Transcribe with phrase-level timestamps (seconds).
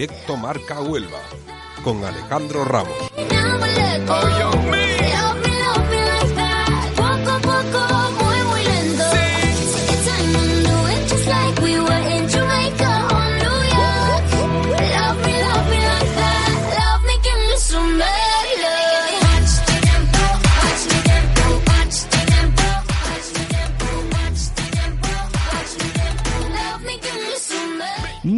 [0.00, 1.18] Directo Marca Huelva
[1.84, 2.96] con Alejandro Ramos.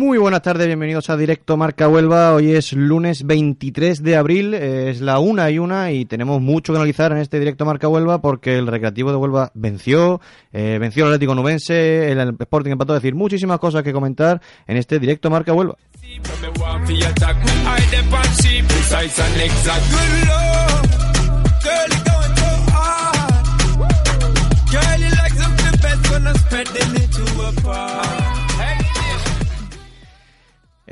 [0.02, 2.34] Muy buenas tardes, bienvenidos a Directo Marca Huelva.
[2.34, 6.72] Hoy es lunes 23 de abril, eh, es la una y una y tenemos mucho
[6.72, 10.20] que analizar en este Directo Marca Huelva porque el Recreativo de Huelva venció,
[10.52, 14.76] eh, venció al Atlético Nubense, el Sporting empató, es decir, muchísimas cosas que comentar en
[14.76, 15.76] este Directo Marca Huelva.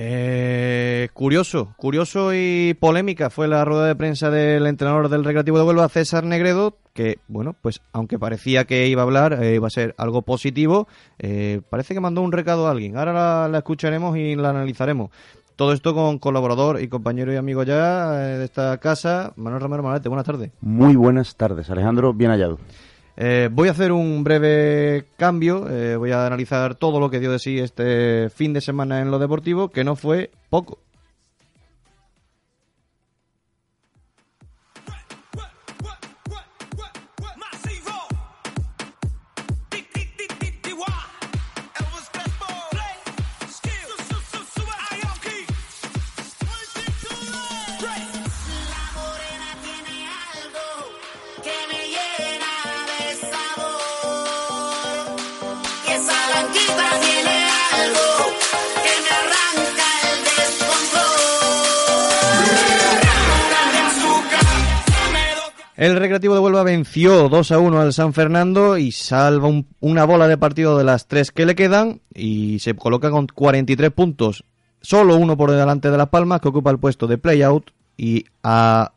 [0.02, 5.64] Eh, curioso, curioso y polémica fue la rueda de prensa del entrenador del Recreativo de
[5.64, 9.70] Huelva, César Negredo, que, bueno, pues aunque parecía que iba a hablar, eh, iba a
[9.70, 12.96] ser algo positivo, eh, parece que mandó un recado a alguien.
[12.96, 15.10] Ahora la, escucharemos y la analizaremos.
[15.54, 19.82] Todo esto con colaborador y compañero y amigo ya eh, de esta casa, Manuel Romero
[19.82, 20.08] Malete.
[20.08, 20.50] Buenas tardes.
[20.62, 22.58] Muy buenas tardes, Alejandro, bien hallado.
[23.16, 27.32] Eh, voy a hacer un breve cambio, eh, voy a analizar todo lo que dio
[27.32, 30.78] de sí este fin de semana en lo deportivo, que no fue poco.
[65.80, 70.04] El Recreativo de Huelva venció 2 a 1 al San Fernando y salva un- una
[70.04, 74.44] bola de partido de las tres que le quedan y se coloca con 43 puntos,
[74.82, 78.92] solo uno por delante de Las Palmas que ocupa el puesto de play-out y a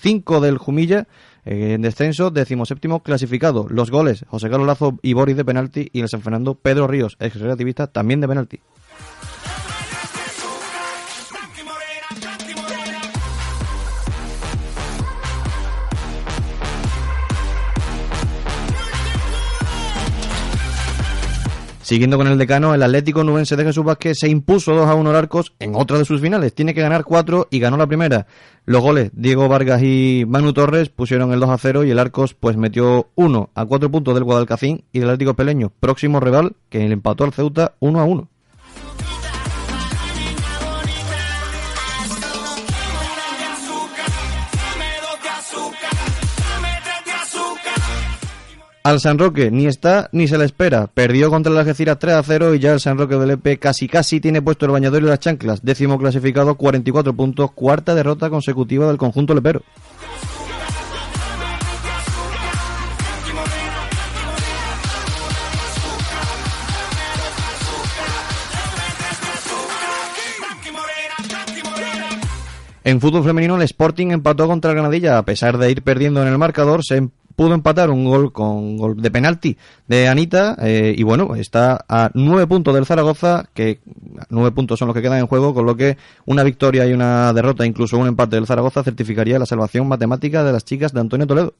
[0.00, 1.08] 5 del Jumilla
[1.44, 3.66] eh, en descenso, decimoséptimo clasificado.
[3.68, 7.16] Los goles, José Carlos Lazo y Boris de penalti y el San Fernando Pedro Ríos,
[7.18, 8.60] ex relativista, también de penalti.
[21.88, 25.08] Siguiendo con el decano, el Atlético Nubense de Jesús Vázquez se impuso 2 a 1
[25.08, 26.54] al Arcos en otra de sus finales.
[26.54, 28.26] Tiene que ganar 4 y ganó la primera.
[28.66, 32.34] Los goles, Diego Vargas y Manu Torres pusieron el 2 a 0 y el Arcos
[32.34, 36.84] pues metió 1 a 4 puntos del Guadalcacín y del Atlético Peleño, próximo rival que
[36.84, 38.28] empató al Ceuta 1 a 1.
[48.88, 50.86] Al San Roque ni está ni se le espera.
[50.86, 53.86] Perdió contra el Algeciras 3 a 0 y ya el San Roque del EP casi
[53.86, 55.62] casi tiene puesto el bañador y las chanclas.
[55.62, 59.60] Décimo clasificado, 44 puntos, cuarta derrota consecutiva del conjunto lepero.
[72.84, 75.18] En fútbol femenino, el Sporting empató contra Granadilla.
[75.18, 76.96] A pesar de ir perdiendo en el marcador, se
[77.38, 79.56] pudo empatar un gol con gol de penalti
[79.86, 80.56] de Anita.
[80.60, 83.78] eh, y bueno, está a nueve puntos del Zaragoza, que
[84.28, 85.96] nueve puntos son los que quedan en juego, con lo que
[86.26, 90.52] una victoria y una derrota, incluso un empate del Zaragoza, certificaría la salvación matemática de
[90.52, 91.54] las chicas de Antonio Toledo.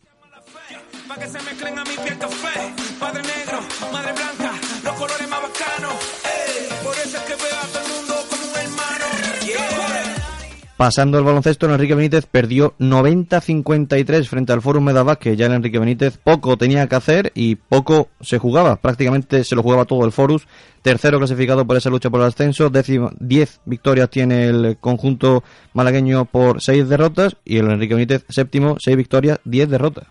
[10.79, 15.53] Pasando el baloncesto, el Enrique Benítez perdió 90-53 frente al Fórum Medavac, que ya el
[15.55, 18.77] Enrique Benítez poco tenía que hacer y poco se jugaba.
[18.77, 20.47] Prácticamente se lo jugaba todo el Forus.
[20.83, 22.71] Tercero clasificado por esa lucha por el ascenso.
[22.71, 25.43] Décimo, 10 victorias tiene el conjunto
[25.73, 27.37] malagueño por 6 derrotas.
[27.45, 30.07] Y el Enrique Benítez, séptimo, 6 victorias, 10 derrotas.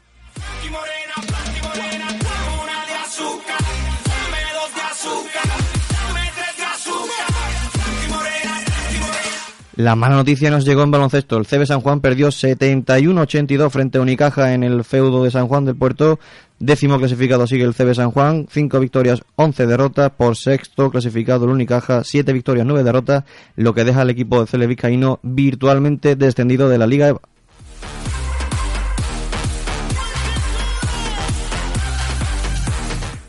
[9.77, 11.37] La mala noticia nos llegó en baloncesto.
[11.37, 15.65] El CB San Juan perdió 71-82 frente a Unicaja en el feudo de San Juan
[15.65, 16.19] del Puerto.
[16.57, 20.09] Décimo clasificado sigue el CB San Juan, 5 victorias, 11 derrotas.
[20.17, 23.23] Por sexto clasificado el Unicaja, 7 victorias, 9 derrotas,
[23.55, 27.15] lo que deja al equipo de CL Vizcaíno virtualmente descendido de la Liga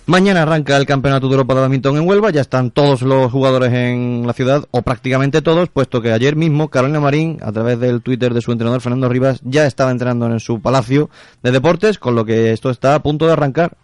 [0.08, 2.30] Mañana arranca el Campeonato de Europa de Badminton en Huelva.
[2.30, 6.68] Ya están todos los jugadores en la ciudad, o prácticamente todos, puesto que ayer mismo
[6.68, 10.40] Carolina Marín, a través del Twitter de su entrenador Fernando Rivas, ya estaba entrenando en
[10.40, 11.10] su palacio
[11.42, 13.76] de deportes, con lo que esto está a punto de arrancar.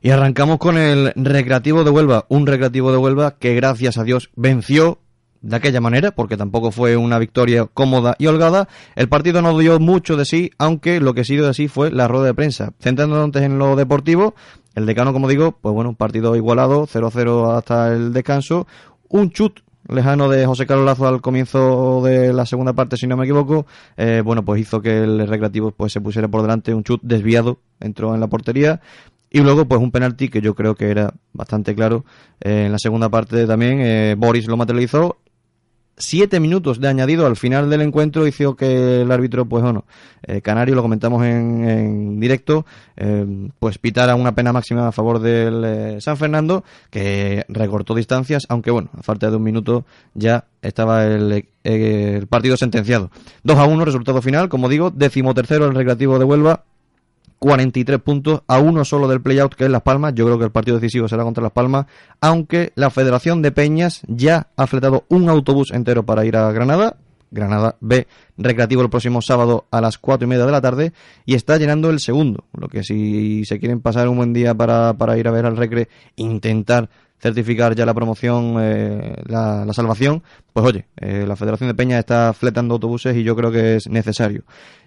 [0.00, 4.30] Y arrancamos con el Recreativo de Huelva, un Recreativo de Huelva que gracias a Dios
[4.36, 5.00] venció
[5.44, 8.66] de aquella manera, porque tampoco fue una victoria cómoda y holgada.
[8.96, 11.90] El partido no dio mucho de sí, aunque lo que sí dio de sí fue
[11.90, 12.72] la rueda de prensa.
[12.80, 14.34] Centrándonos antes en lo deportivo,
[14.74, 18.66] el decano, como digo, pues bueno, un partido igualado, 0-0 hasta el descanso.
[19.08, 23.18] Un chut lejano de José Carlos Lazo al comienzo de la segunda parte, si no
[23.18, 23.66] me equivoco,
[23.98, 27.58] eh, bueno, pues hizo que el Recreativo pues se pusiera por delante, un chut desviado,
[27.80, 28.80] entró en la portería.
[29.30, 32.04] Y luego, pues un penalti que yo creo que era bastante claro.
[32.40, 35.18] Eh, en la segunda parte también, eh, Boris lo materializó.
[35.96, 39.84] Siete minutos de añadido al final del encuentro hizo que el árbitro, pues bueno,
[40.22, 43.24] eh, Canario, lo comentamos en, directo, eh,
[43.60, 48.72] pues pitara una pena máxima a favor del eh, San Fernando, que recortó distancias, aunque
[48.72, 51.46] bueno, a falta de un minuto ya estaba el, eh,
[52.16, 53.10] el partido sentenciado.
[53.44, 56.64] 2 a 1, resultado final, como digo, decimotercero el Recreativo de Huelva,
[57.44, 60.14] 43 puntos a uno solo del playout que es Las Palmas.
[60.14, 61.84] Yo creo que el partido decisivo será contra Las Palmas,
[62.22, 66.96] aunque la Federación de Peñas ya ha fletado un autobús entero para ir a Granada.
[67.30, 68.06] Granada B
[68.38, 70.92] recreativo el próximo sábado a las cuatro y media de la tarde
[71.26, 72.44] y está llenando el segundo.
[72.56, 75.58] Lo que si se quieren pasar un buen día para, para ir a ver al
[75.58, 76.88] Recre, intentar
[77.18, 80.22] certificar ya la promoción, eh, la, la salvación,
[80.54, 83.88] pues oye, eh, la Federación de Peñas está fletando autobuses y yo creo que es
[83.88, 84.44] necesario.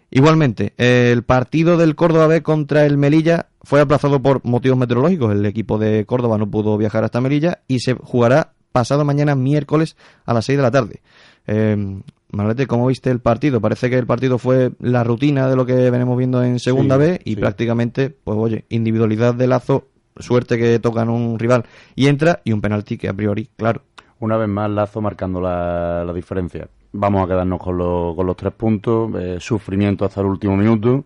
[0.09, 5.33] Igualmente, el partido del Córdoba B contra el Melilla fue aplazado por motivos meteorológicos.
[5.33, 9.97] El equipo de Córdoba no pudo viajar hasta Melilla y se jugará pasado mañana miércoles
[10.25, 11.01] a las 6 de la tarde.
[11.47, 12.01] Eh,
[12.31, 13.59] Manolete, ¿cómo viste el partido?
[13.61, 17.01] Parece que el partido fue la rutina de lo que venimos viendo en Segunda Sí,
[17.01, 17.39] B y sí.
[17.39, 19.87] prácticamente, pues oye, individualidad de Lazo,
[20.17, 21.63] suerte que tocan un rival
[21.95, 23.81] y entra y un penalti que a priori, claro,
[24.19, 26.67] Una vez más, Lazo marcando la, la diferencia.
[26.99, 29.11] Vamos a quedarnos con, los- con los tres puntos.
[29.15, 31.03] eh, sufrimiento hasta el último minuto.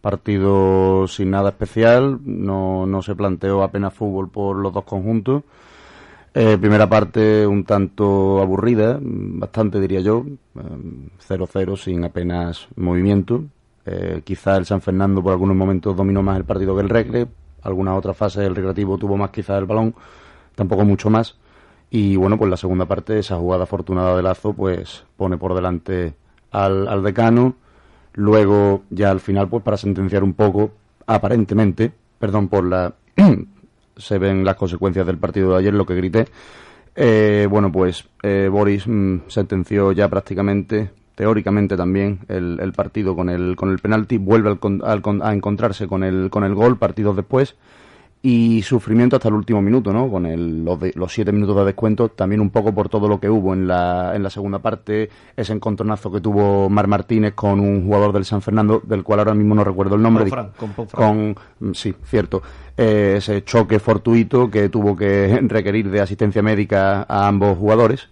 [0.00, 2.18] Partido sin nada especial.
[2.24, 5.42] No, no se planteó apenas fútbol por los dos conjuntos.
[6.32, 10.24] Eh, primera parte un tanto aburrida, bastante diría yo.
[10.56, 13.42] eh, 0-0 sin apenas movimiento.
[13.86, 17.26] Eh, quizá el San Fernando por algunos momentos dominó más el partido que el Recre.
[17.62, 19.94] Algunas otras fases el Recreativo tuvo más quizá el balón.
[20.54, 21.36] Tampoco mucho más.
[21.90, 26.14] Y bueno, pues la segunda parte, esa jugada afortunada de Lazo, pues pone por delante
[26.52, 27.56] al, al decano.
[28.14, 30.70] Luego, ya al final, pues para sentenciar un poco,
[31.06, 32.94] aparentemente, perdón por la.
[33.96, 36.26] se ven las consecuencias del partido de ayer, lo que grité.
[36.94, 43.28] Eh, bueno, pues eh, Boris mm, sentenció ya prácticamente, teóricamente también, el, el partido con
[43.28, 44.16] el, con el penalti.
[44.16, 47.56] Vuelve al al a encontrarse con el, con el gol partidos después
[48.22, 50.10] y sufrimiento hasta el último minuto, ¿no?
[50.10, 53.18] Con el- los, de- los siete minutos de descuento, también un poco por todo lo
[53.18, 57.58] que hubo en la, en la segunda parte, ese encontronazo que tuvo Mar Martínez con
[57.60, 60.24] un jugador del San Fernando, del cual ahora mismo no recuerdo el nombre.
[60.24, 61.34] Con Fran, con Pau Fran.
[61.58, 62.42] Con- mm, sí, cierto.
[62.76, 68.10] Eh, ese choque fortuito que tuvo que requerir de asistencia médica a ambos jugadores,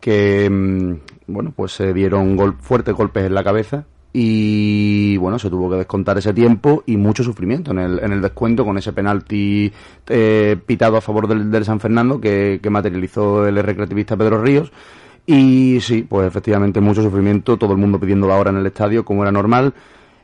[0.00, 0.92] que, mm,
[1.32, 3.84] bueno, pues se dieron gol- fuertes golpes en la cabeza
[4.16, 8.22] y bueno, se tuvo que descontar ese tiempo y mucho sufrimiento en el, en el
[8.22, 9.72] descuento con ese penalti
[10.06, 14.70] eh, pitado a favor del, San Fernando que, que materializó el recreativista Pedro Ríos.
[15.26, 19.04] Y sí, pues efectivamente mucho sufrimiento, todo el mundo pidiendo la hora en el estadio
[19.04, 19.74] como era normal.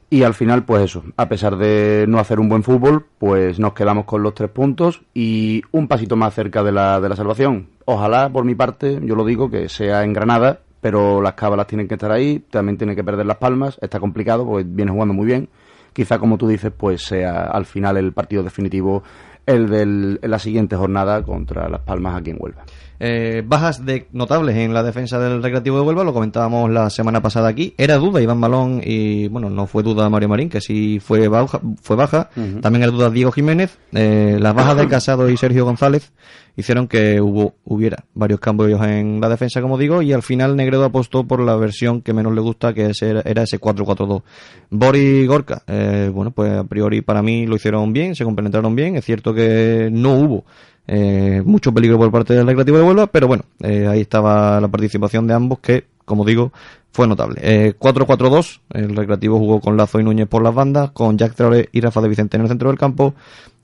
[0.09, 3.73] Y al final, pues eso, a pesar de no hacer un buen fútbol, pues nos
[3.73, 7.71] quedamos con los tres puntos y un pasito más cerca de la, de la salvación.
[7.87, 11.89] Ojalá, por mi parte, yo lo digo, que sea en Granada, pero las cábalas tienen
[11.89, 15.27] que estar ahí, también tiene que perder las palmas, está complicado porque viene jugando muy
[15.27, 15.49] bien.
[15.93, 19.03] quizá como tú dices, pues sea al final el partido definitivo
[19.47, 22.65] el de la siguiente jornada contra Las Palmas aquí en Huelva.
[23.03, 27.23] Eh, bajas de notables en la defensa del Recreativo de Huelva, lo comentábamos la semana
[27.23, 27.73] pasada aquí.
[27.79, 31.61] Era duda Iván Malón y, bueno, no fue duda Mario Marín, que sí fue baja.
[31.81, 32.29] Fue baja.
[32.61, 33.79] También era duda Diego Jiménez.
[33.93, 36.13] Eh, las bajas de Casado y Sergio González
[36.57, 40.85] hicieron que hubo, hubiera varios cambios en la defensa, como digo, y al final Negredo
[40.85, 44.23] apostó por la versión que menos le gusta, que es- era ese 4-4-2.
[44.69, 48.97] Boris Gorka, eh, bueno, pues a priori para mí lo hicieron bien, se complementaron bien.
[48.97, 50.45] Es cierto que no hubo
[50.93, 54.67] eh, mucho peligro por parte del Recreativo de Huelva, pero bueno, eh, ahí estaba la
[54.67, 56.53] participación de ambos que, como digo,
[56.91, 57.41] fue notable.
[57.45, 61.69] Eh, 4-4-2, el Recreativo jugó con Lazo y Núñez por las bandas, con Jack Traoré
[61.71, 63.15] y Rafa de Vicente en el centro del campo,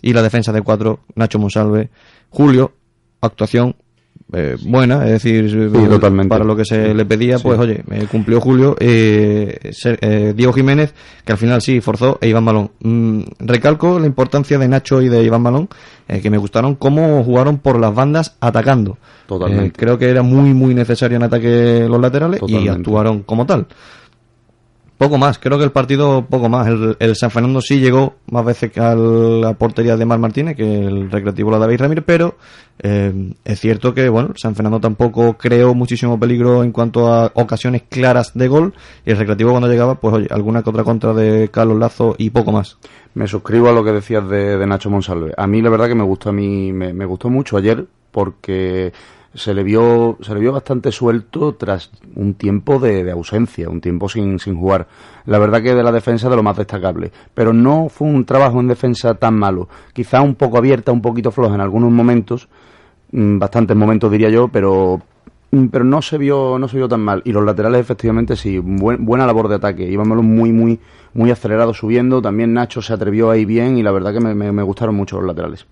[0.00, 1.90] y la defensa de 4, Nacho Monsalve,
[2.30, 2.71] Julio,
[3.21, 3.75] actuación
[4.33, 5.71] eh, buena, es decir,
[6.28, 7.45] para lo que se le pedía, Sí.
[7.45, 12.28] pues oye, eh, cumplió Julio, eh, eh, Diego Jiménez, que al final sí forzó, e
[12.28, 12.71] Iván Balón.
[12.80, 15.68] Mm, recalco la importancia de Nacho y de Iván Balón,
[16.09, 18.99] eh, que me gustaron cómo jugaron por las bandas atacando.
[19.26, 19.68] Totalmente.
[19.68, 23.66] Eh, creo que era muy, muy necesario en ataque los laterales y actuaron como tal.
[24.99, 26.69] Poco más, creo que el partido poco más.
[26.69, 30.57] El, el San Fernando sí llegó más veces que a la portería de Mar Martínez
[30.57, 32.37] que el recreativo la David Ramírez, pero
[32.79, 37.83] eh, es cierto que bueno, San Fernando tampoco creó muchísimo peligro en cuanto a ocasiones
[37.91, 38.73] claras de gol
[39.05, 42.53] y el recreativo cuando llegaba, pues alguna que otra contra de Carlos Lazo y poco
[42.53, 42.79] más.
[43.12, 45.35] Me suscribo a lo que decías de, de Nacho Monsalve.
[45.37, 48.95] A mí la verdad que me gustó a mí me gustó mucho ayer porque
[49.37, 54.09] se le vio se le vio bastante suelto tras un tiempo de, ausencia, un tiempo
[54.09, 54.88] sin, sin jugar.
[55.26, 58.61] La verdad que de la defensa de lo más destacable, pero no fue un trabajo
[58.61, 59.69] en defensa tan malo.
[59.93, 62.49] Quizá un poco abierta, un poquito floja en algunos momentos,
[63.12, 65.02] mm, bastantes momentos diría yo, pero
[65.50, 67.23] mm, pero no se vio no se vio tan mal.
[67.25, 69.87] Y los laterales efectivamente sí buen- buena labor de ataque.
[69.87, 70.81] Melón muy muy
[71.14, 72.23] muy acelerado subiendo.
[72.23, 75.66] También Nacho se atrevió ahí bien y la verdad que me gustaron mucho los laterales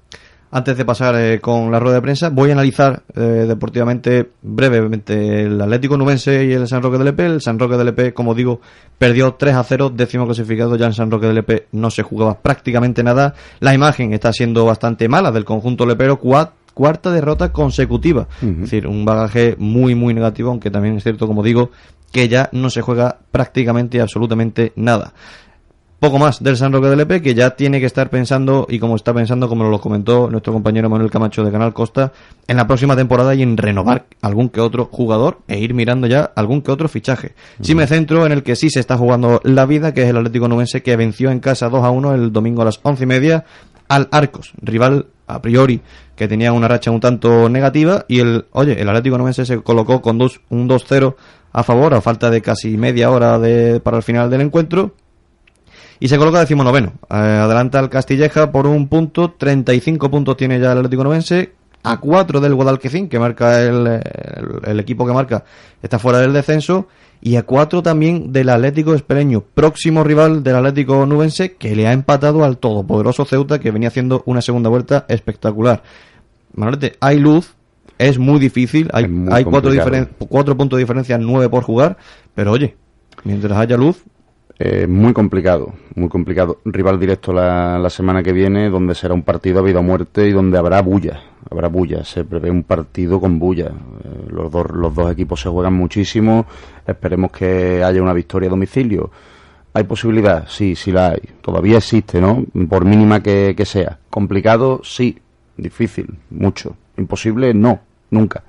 [0.57, 5.43] Antes de pasar eh, con la rueda de prensa, voy a analizar eh, deportivamente, brevemente,
[5.47, 7.19] el Atlético Nubense y el San Roque del EP.
[7.19, 8.61] El San Roque del EP, como digo,
[8.97, 10.77] perdió 3 a 0, décimo clasificado.
[10.77, 13.35] Ya en San Roque del EP no se jugaba prácticamente nada.
[13.59, 16.21] La imagen está siendo bastante mala del conjunto lepero.
[16.21, 18.29] Cua- cuarta derrota consecutiva.
[18.41, 21.71] Es decir, un bagaje muy, muy negativo, aunque también es cierto, como digo,
[22.13, 25.15] que ya no se juega prácticamente absolutamente nada
[26.05, 28.95] poco más del San Roque del EP que ya tiene que estar pensando y como
[28.95, 32.13] está pensando como lo comentó nuestro compañero Manuel Camacho de Canal Costa
[32.47, 36.31] en la próxima temporada y en renovar algún que otro jugador e ir mirando ya
[36.37, 37.33] algún que otro fichaje.
[37.63, 40.19] Si me centro en el que sí se está jugando la vida que es el
[40.19, 43.07] Atlético Nubense que venció en casa 2 a 1 el domingo a las once y
[43.07, 43.47] media
[43.89, 45.81] al Arcos, rival a priori
[46.17, 50.03] que tenía una racha un tanto negativa y el oye el Atlético Nubense se colocó
[50.03, 51.15] con dos, un 2-0
[51.51, 54.93] a favor a falta de casi media hora de, para el final del encuentro
[56.01, 56.93] y se coloca decimonoveno.
[57.11, 61.99] Eh, adelanta al Castilleja por un punto, 35 puntos tiene ya el Atlético Novense, a
[62.01, 64.01] 4 del Guadalquivir, que marca el, el-
[64.65, 65.45] el equipo que marca,
[65.83, 66.89] está fuera del descenso,
[67.21, 71.93] y a 4 también del Atlético Espereño, próximo rival del Atlético Nubense, que le ha
[71.93, 75.83] empatado al todopoderoso Ceuta, que venía haciendo una segunda vuelta espectacular.
[76.55, 77.55] Manolete, hay luz,
[77.99, 79.71] es muy difícil, hay, muy hay cuatro,
[80.29, 81.97] cuatro puntos de diferencia, nueve por jugar,
[82.35, 82.77] pero oye,
[83.25, 84.03] mientras haya luz,
[84.59, 86.61] Eh, muy complicado, muy complicado.
[86.65, 90.29] Rival directo la, la semana que viene, donde será un partido a vida o muerte
[90.29, 91.21] y donde habrá bulla.
[91.51, 93.67] Habrá bulla, se prevé un partido con bulla.
[93.67, 96.47] Eh, los, dos, los dos equipos se juegan muchísimo.
[96.87, 99.11] Esperemos que haya una victoria a domicilio.
[99.73, 100.47] ¿Hay posibilidad?
[100.49, 101.23] Sí, sí la hay.
[101.41, 102.45] Todavía existe, ¿no?
[102.69, 103.99] Por mínima que, que sea.
[104.09, 104.81] ¿Complicado?
[104.85, 105.19] Sí.
[105.57, 106.77] Difícil, mucho.
[106.97, 107.55] ¿Imposible?
[107.55, 107.81] No,
[108.11, 108.43] nunca.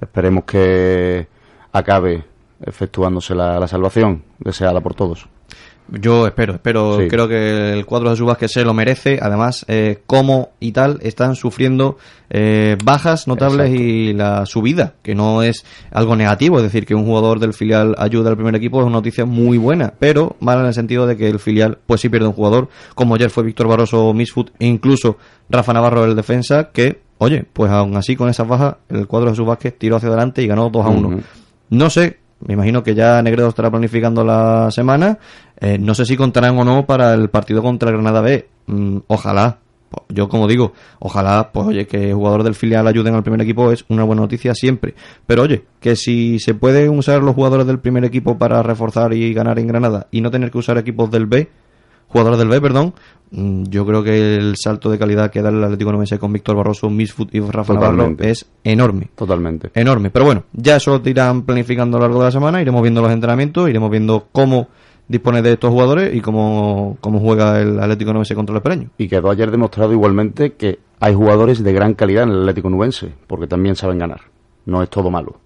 [0.00, 1.26] Esperemos que
[1.72, 2.24] acabe
[2.64, 5.28] efectuándose la, la salvación, deseada por todos.
[6.00, 7.08] Yo espero, espero, Sí.
[7.08, 9.18] creo que el cuadro de Subas que se lo merece.
[9.20, 11.98] Además, eh, como y tal están sufriendo
[12.30, 13.82] eh, bajas notables Exacto.
[13.84, 16.56] y la subida, que no es algo negativo.
[16.56, 19.58] Es decir, que un jugador del filial ayuda al primer equipo es una noticia muy
[19.58, 22.68] buena, pero mala en el sentido de que el filial, pues sí pierde un jugador,
[22.94, 25.18] como ayer fue Víctor Barroso Misfoot e incluso
[25.50, 29.36] Rafa Navarro el defensa, que, oye, pues aún así con esas bajas, el cuadro de
[29.36, 31.08] Subas tiró hacia adelante y ganó 2 a 1.
[31.08, 31.20] Ujú.
[31.68, 35.18] No sé, me imagino que ya Negredo estará planificando la semana.
[35.60, 38.48] Eh, no sé si contarán o no para el partido contra el Granada B.
[38.66, 39.58] Mm, ojalá.
[40.08, 43.84] Yo, como digo, ojalá, pues oye, que jugadores del filial ayuden al primer equipo es
[43.88, 44.94] una buena noticia siempre.
[45.26, 49.34] Pero oye, que si se pueden usar los jugadores del primer equipo para reforzar y
[49.34, 51.50] ganar en Granada y no tener que usar equipos del B,
[52.12, 52.94] jugadores del B, perdón,
[53.30, 56.56] mm, yo creo que el salto de calidad que da el Atlético Novense con Víctor
[56.56, 59.70] Barroso, Misfoot y Rafa Navarro es enorme Totalmente.
[59.74, 60.10] enorme.
[60.10, 63.00] Pero bueno, ya eso lo irán planificando a lo largo de la semana, iremos viendo
[63.00, 64.68] los entrenamientos, iremos viendo cómo
[65.08, 68.90] dispone de estos jugadores y cómo, cómo juega el Atlético Nubense contra el Espereño.
[68.98, 73.12] Y quedó ayer demostrado igualmente que hay jugadores de gran calidad en el Atlético Nubense,
[73.26, 74.20] porque también saben ganar.
[74.64, 75.36] No es todo malo.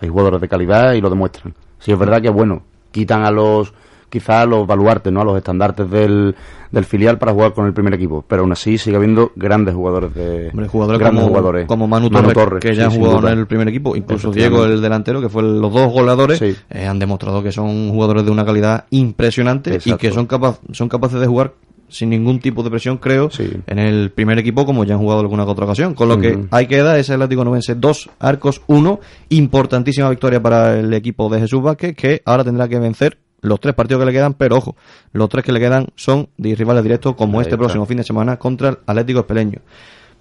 [0.00, 1.54] Hay jugadores de calidad y lo demuestran.
[1.78, 3.72] Sí es verdad que, bueno, quitan a los
[4.08, 5.20] quizá a los baluartes, ¿no?
[5.20, 6.34] a los estandartes del,
[6.70, 10.14] del filial para jugar con el primer equipo, pero aún así sigue habiendo grandes jugadores
[10.14, 11.66] de Hombre, jugadores grandes como, jugadores.
[11.66, 14.30] como Manu, Torres, que ya han sí, jugado en el primer equipo, incluso.
[14.30, 16.54] Diego, el delantero, que fue los dos goleadores, Sí.
[16.70, 20.88] eh, han demostrado que son jugadores de una calidad impresionante y que son, capaz, son
[20.88, 21.52] capaces de jugar
[21.90, 23.48] sin ningún tipo de presión, creo, Sí.
[23.66, 25.94] en el primer equipo, como ya han jugado alguna que otra ocasión.
[25.94, 26.46] Con lo que Ujú.
[26.50, 29.00] ahí queda ese Atlético Nubense 2, Arcos 1,
[29.30, 33.74] importantísima victoria para el equipo de Jesús Vázquez, que ahora tendrá que vencer los tres
[33.74, 34.76] partidos que le quedan, pero ojo,
[35.12, 37.58] los tres que le quedan son de rivales directos, como Ahí este está.
[37.58, 39.60] próximo fin de semana contra el Atlético Espeleño.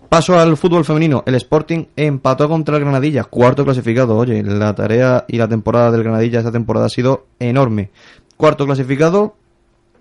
[0.10, 1.24] Paso al fútbol femenino.
[1.26, 4.16] El Sporting empató contra el Granadilla, cuarto clasificado.
[4.16, 7.90] Oye, la tarea y la temporada del Granadilla esta temporada ha sido enorme.
[8.38, 9.36] Cuarto clasificado,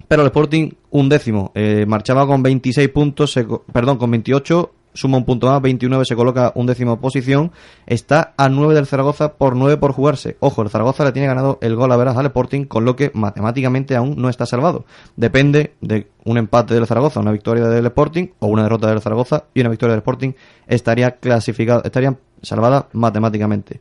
[0.07, 1.51] pero el Sporting un décimo.
[1.57, 6.17] Eh, marchaba con 26 puntos, se perdón, con 28, suma un punto más, 29 se
[6.17, 7.53] coloca un décimo posición.
[7.87, 10.37] Está a 9 del Zaragoza por 9 por jugarse.
[10.41, 13.11] Ojo, el Zaragoza le tiene ganado el gol a veras al Sporting, con lo que
[13.15, 14.85] matemáticamente aún no está salvado.
[15.17, 19.45] Depende de un empate del Zaragoza, una victoria del Sporting o una derrota del Zaragoza
[19.55, 20.33] y una victoria del Sporting
[20.67, 23.81] estaría clasificado, estarían salvadas matemáticamente.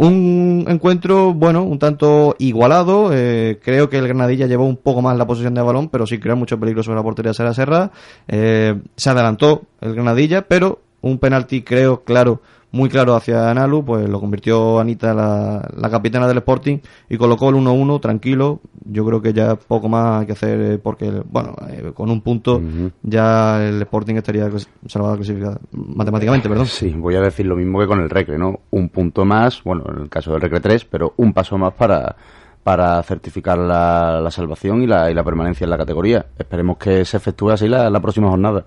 [0.00, 3.10] Un encuentro, bueno, un tanto igualado.
[3.12, 6.20] eh, creo que el Granadilla llevó un poco más la posesión de balón, pero sí
[6.20, 7.90] creó mucho peligro sobre la portería Sara Serra.
[8.28, 12.40] Eh, se adelantó el Granadilla, pero un penalti, creo, claro,
[12.70, 17.48] muy claro hacia Analu, pues lo convirtió Anita, la, la capitana del Sporting, y colocó
[17.48, 18.60] el 1-1 tranquilo.
[18.84, 22.20] Yo creo que ya poco más hay que hacer, eh, porque, bueno, eh, con un
[22.20, 22.60] punto
[23.02, 24.48] ya el Sporting estaría
[24.86, 26.66] salvado clasificado, matemáticamente, perdón.
[26.66, 28.60] Sí, voy a decir lo mismo que con el Recre, ¿no?
[28.70, 32.16] Un punto más, bueno, en el caso del Recre 3, pero un paso más para,
[32.62, 36.26] para certificar la, la salvación y la, y la permanencia en la categoría.
[36.38, 38.64] Esperemos que se efectúe así la, la próxima jornada.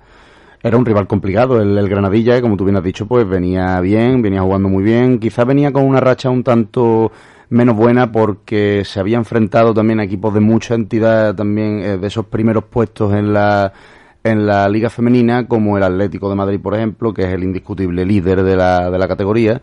[0.64, 3.80] Era un rival complicado, el, el Granadilla, que como tú bien has dicho, pues venía
[3.82, 5.20] bien, venía jugando muy bien.
[5.20, 7.12] Quizás venía con una racha un tanto
[7.52, 12.08] menos buena porque se había enfrentado también a equipos de mucha entidad también eh, de
[12.08, 13.74] esos primeros puestos en la
[14.24, 18.06] en la liga femenina como el Atlético de Madrid por ejemplo que es el indiscutible
[18.06, 19.62] líder de la, de la categoría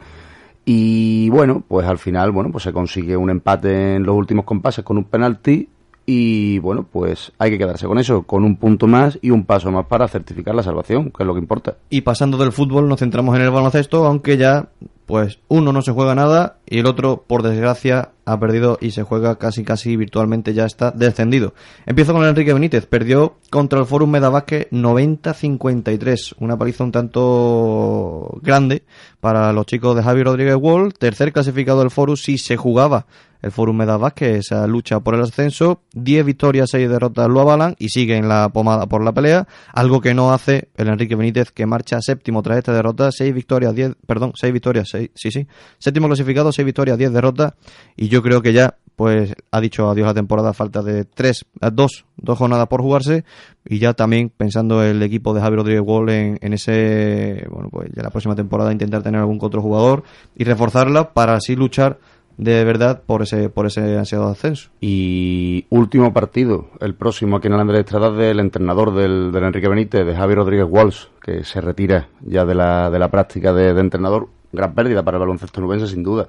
[0.67, 4.85] y bueno pues al final bueno pues se consigue un empate en los últimos compases
[4.85, 5.70] con un penalti
[6.11, 9.71] y bueno pues hay que quedarse con eso con un punto más y un paso
[9.71, 13.01] más para certificar la salvación que es lo que importa Y pasando del fútbol nos
[13.01, 14.71] centramos en el baloncesto, aunque ya
[15.05, 19.03] pues uno no se juega nada y el otro por desgracia ha perdido y se
[19.03, 21.55] juega casi casi virtualmente ya está descendido.
[21.87, 28.83] Empiezo con Enrique Benítez, perdió contra el Forum Medavasque 90-53, una paliza un tanto grande
[29.21, 33.07] para los chicos de Javi Rodríguez Wall, tercer clasificado del Forum si se jugaba
[33.42, 37.88] el Forum Medavasque, esa lucha por el ascenso, 10 victorias, 6 derrotas lo avalan y
[37.90, 41.66] sigue en la pomada por la pelea, algo que no hace el Enrique Benítez que
[41.66, 45.46] marcha séptimo tras esta derrota, 6 victorias, 10, perdón, 6 victorias, 6, sí, sí,
[45.79, 47.53] séptimo clasificado, 6 victorias, 10 derrotas
[47.96, 51.46] y yo creo que ya pues ha dicho adiós a la temporada falta de 3,
[51.72, 53.24] 2, dos jornadas por jugarse
[53.64, 57.90] y ya también pensando el equipo de Javi Rodríguez Wall en, en ese, bueno pues
[57.94, 60.03] ya la próxima temporada intentar tener algún otro jugador
[60.35, 62.01] y reforzarla para así luchar
[62.38, 64.70] de verdad por ese por ese ansiado ascenso.
[64.81, 69.68] Y último partido, el próximo aquí en el Andrés Estrada del entrenador del, del Enrique
[69.68, 73.79] Benítez, de Javi Rodríguez Walsh, que se retira ya de la, de la práctica de,
[73.79, 74.29] entrenador.
[74.51, 76.29] Gran pérdida para el baloncesto nubense, sin duda.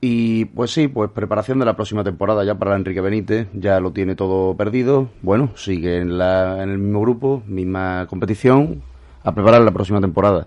[0.00, 3.92] Y pues sí, pues preparación de la próxima temporada ya para Enrique Benítez, ya lo
[3.92, 5.08] tiene todo perdido.
[5.22, 8.82] Bueno, sigue en, la, en el mismo grupo, misma competición,
[9.22, 10.46] a preparar la próxima temporada.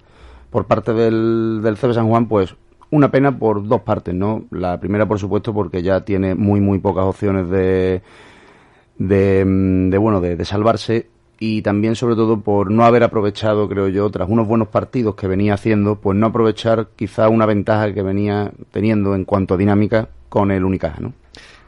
[0.50, 2.56] Por parte del, del CB San Juan, pues
[2.92, 4.46] una pena por dos partes, ¿no?
[4.52, 8.02] La primera, por supuesto, porque ya tiene muy, muy pocas opciones de,
[8.98, 11.08] de, mm, de, bueno, de, de salvarse
[11.44, 15.26] y también, sobre todo, por no haber aprovechado, creo yo, tras unos buenos partidos que
[15.28, 20.10] venía haciendo, pues no aprovechar quizá una ventaja que venía teniendo en cuanto a dinámica
[20.30, 21.14] con el Unicaja, ¿no?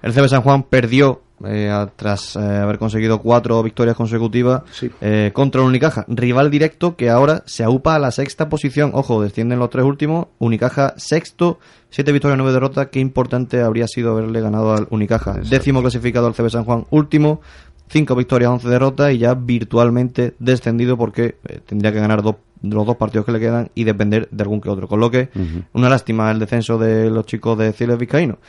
[0.03, 4.89] El CB San Juan perdió eh, tras eh, haber conseguido cuatro victorias consecutivas Sí.
[5.01, 8.91] eh, contra el Unicaja, rival directo que ahora se aupa a la sexta posición.
[8.93, 10.27] Ojo, descienden los tres últimos.
[10.39, 12.87] Unicaja sexto, siete victorias, nueve derrotas.
[12.87, 15.33] Qué importante habría sido haberle ganado al Unicaja.
[15.49, 17.41] Décimo clasificado al CB San Juan, último.
[17.89, 22.87] cinco victorias, 11 derrotas y ya virtualmente descendido porque eh, tendría que ganar dos, los
[22.87, 24.87] dos partidos que le quedan y depender de algún que otro.
[24.87, 25.29] Con lo que,
[25.73, 28.39] una lástima el descenso de los chicos de Ciles Vizcaíno.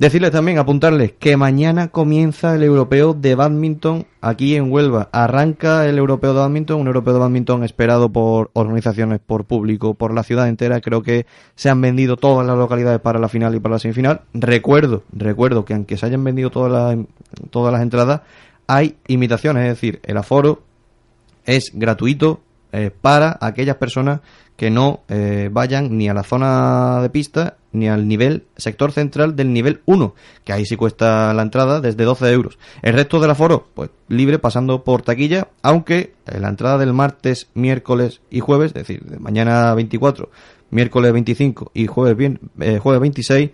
[0.00, 5.10] Decirles también, apuntarles que mañana comienza el europeo de badminton aquí en Huelva.
[5.12, 10.14] Arranca el europeo de badminton, un europeo de badminton esperado por organizaciones, por público, por
[10.14, 10.80] la ciudad entera.
[10.80, 14.22] Creo que se han vendido todas las localidades para la final y para la semifinal.
[14.32, 17.06] Recuerdo, recuerdo que aunque se hayan vendido todas las,
[17.50, 18.22] todas las entradas,
[18.68, 20.62] hay imitaciones, es decir, el aforo
[21.44, 22.40] es gratuito
[22.72, 24.20] eh, para aquellas personas
[24.56, 29.34] que no eh, vayan ni a la zona de pista ni al nivel sector central
[29.36, 32.58] del nivel 1, que ahí sí cuesta la entrada desde 12 euros.
[32.82, 38.20] El resto del aforo, pues libre pasando por taquilla, aunque la entrada del martes, miércoles
[38.28, 40.30] y jueves, es decir, de mañana 24,
[40.70, 43.50] miércoles 25 y jueves, bien, eh, jueves 26,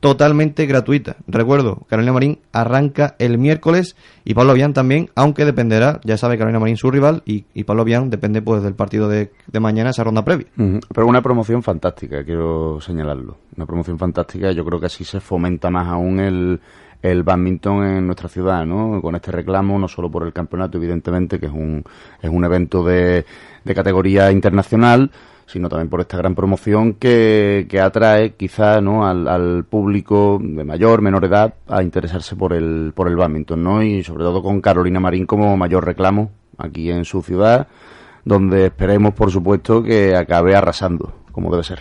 [0.00, 1.16] totalmente gratuita.
[1.28, 6.58] Recuerdo, Carolina Marín arranca el miércoles y Pablo Avián también, aunque dependerá, ya sabe Carolina
[6.58, 10.02] Marín su rival y, y Pablo Avián depende pues del partido de, de mañana, esa
[10.02, 10.46] ronda previa.
[10.56, 13.36] Pero una promoción fantástica, quiero señalarlo.
[13.56, 14.52] Una promoción fantástica.
[14.52, 16.60] Yo creo que así se fomenta más aún el,
[17.02, 19.02] el badminton en nuestra ciudad, ¿no?
[19.02, 21.84] Con este reclamo, no solo por el campeonato, evidentemente, que es un,
[22.22, 23.26] es un evento de,
[23.64, 25.10] de categoría internacional,
[25.50, 29.06] sino también por esta gran promoción que, que atrae quizá ¿no?
[29.06, 33.82] al, al público de mayor, menor edad a interesarse por el, por el badminton, ¿no?
[33.82, 37.66] Y sobre todo con Carolina Marín como mayor reclamo aquí en su ciudad,
[38.24, 41.80] donde esperemos, por supuesto, que acabe arrasando, como debe ser.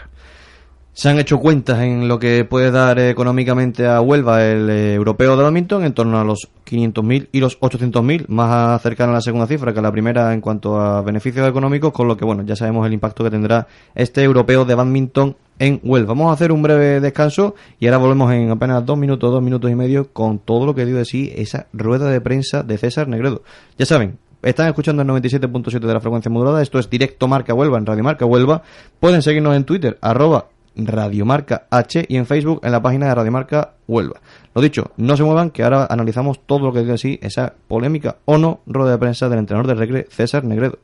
[0.99, 5.37] Se han hecho cuentas en lo que puede dar económicamente a Huelva el eh, europeo
[5.37, 9.47] de badminton en torno a los 500.000 y los 800.000, más cercana a la segunda
[9.47, 12.57] cifra que a la primera en cuanto a beneficios económicos, con lo que bueno, ya
[12.57, 16.09] sabemos el impacto que tendrá este europeo de badminton en Huelva.
[16.15, 19.71] Vamos a hacer un breve descanso y ahora volvemos en apenas dos minutos, dos minutos
[19.71, 23.07] y medio con todo lo que dio de sí esa rueda de prensa de César
[23.07, 23.43] Negredo.
[23.77, 26.61] Ya saben, están escuchando el 97.7 de la frecuencia modulada.
[26.61, 28.63] Esto es Directo Marca Huelva en Radio Marca Huelva.
[28.99, 33.73] Pueden seguirnos en Twitter, arroba Radiomarca H y en Facebook en la página de Radiomarca
[33.87, 34.21] Huelva.
[34.53, 38.17] Lo dicho, no se muevan que ahora analizamos todo lo que dice así esa polémica
[38.25, 40.79] o no rueda de prensa del entrenador de Recre, César Negredo.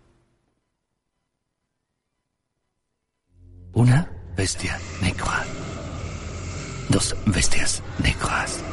[3.73, 5.43] Una bestia negra.
[6.89, 8.63] Dos bestias negras.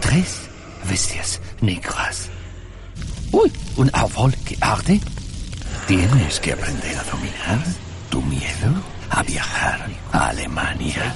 [0.00, 0.48] Tres
[0.88, 2.30] bestias negras.
[3.32, 5.00] Uy, un árbol que arde.
[5.86, 7.58] Tienes que aprender a dominar
[8.10, 11.14] tu miedo a viajar a Alemania.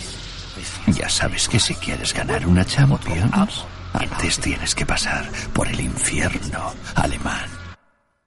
[0.89, 6.75] Ya sabes que si quieres ganar una Champions, antes tienes que pasar por el infierno
[6.95, 7.49] alemán.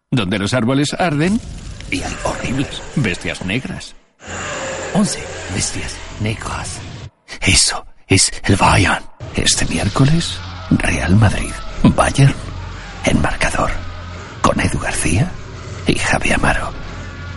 [0.10, 1.40] Donde los árboles arden
[1.92, 3.96] y hay horribles bestias negras.
[4.94, 5.22] Once
[5.54, 6.80] bestias negras.
[7.42, 9.04] Eso es el Bayern.
[9.36, 10.40] Este miércoles,
[10.72, 11.52] Real Madrid,
[11.84, 12.34] Bayern,
[13.06, 13.72] en marcador,
[14.42, 15.30] con Edu García
[15.86, 16.87] y Javi Amaro.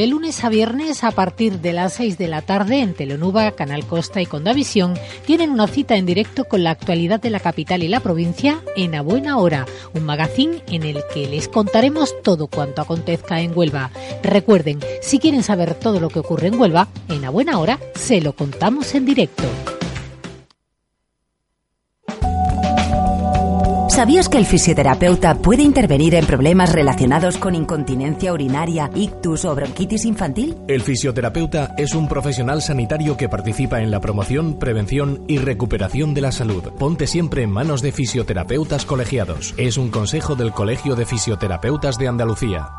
[0.00, 3.84] De lunes a viernes a partir de las 6 de la tarde en Telenuba, Canal
[3.84, 4.94] Costa y Condavisión
[5.26, 8.94] tienen una cita en directo con la actualidad de la capital y la provincia en
[8.94, 13.90] A Buena Hora, un magazín en el que les contaremos todo cuanto acontezca en Huelva.
[14.22, 18.22] Recuerden, si quieren saber todo lo que ocurre en Huelva, en A Buena Hora se
[18.22, 19.44] lo contamos en directo.
[24.00, 30.06] ¿Sabías que el fisioterapeuta puede intervenir en problemas relacionados con incontinencia urinaria, ictus o bronquitis
[30.06, 30.56] infantil?
[30.68, 36.22] El fisioterapeuta es un profesional sanitario que participa en la promoción, prevención y recuperación de
[36.22, 36.72] la salud.
[36.78, 39.52] Ponte siempre en manos de fisioterapeutas colegiados.
[39.58, 42.70] Es un consejo del Colegio de Fisioterapeutas de Andalucía.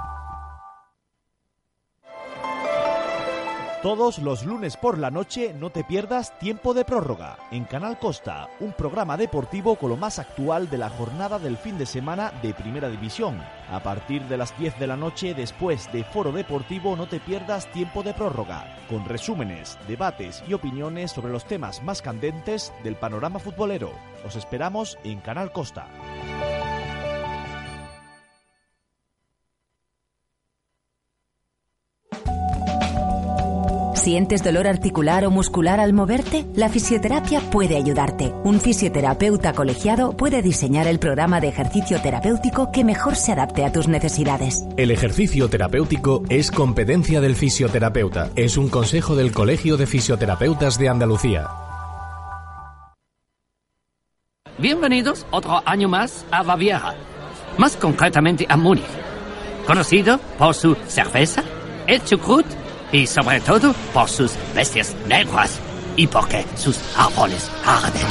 [3.82, 8.48] Todos los lunes por la noche no te pierdas Tiempo de Prórroga en Canal Costa,
[8.60, 12.54] un programa deportivo con lo más actual de la jornada del fin de semana de
[12.54, 13.42] Primera División.
[13.72, 17.72] A partir de las 10 de la noche, después de Foro Deportivo, no te pierdas
[17.72, 23.40] Tiempo de Prórroga, con resúmenes, debates y opiniones sobre los temas más candentes del panorama
[23.40, 23.94] futbolero.
[24.24, 25.88] Os esperamos en Canal Costa.
[34.02, 36.48] ¿Sientes dolor articular o muscular al moverte?
[36.56, 38.34] La fisioterapia puede ayudarte.
[38.44, 43.72] Un fisioterapeuta colegiado puede diseñar el programa de ejercicio terapéutico que mejor se adapte a
[43.72, 44.66] tus necesidades.
[44.76, 48.32] El ejercicio terapéutico es competencia del fisioterapeuta.
[48.36, 51.48] Es un consejo del Colegio de Fisioterapeutas de Andalucía.
[54.58, 56.96] Bienvenidos otro año más a Baviera,
[57.60, 58.84] más concretamente a Múnich,
[59.68, 61.44] conocido por su cerveza,
[61.86, 62.48] el chucrut
[62.92, 65.60] y sobre todo por sus bestias negras
[65.96, 68.02] y porque sus árboles arden.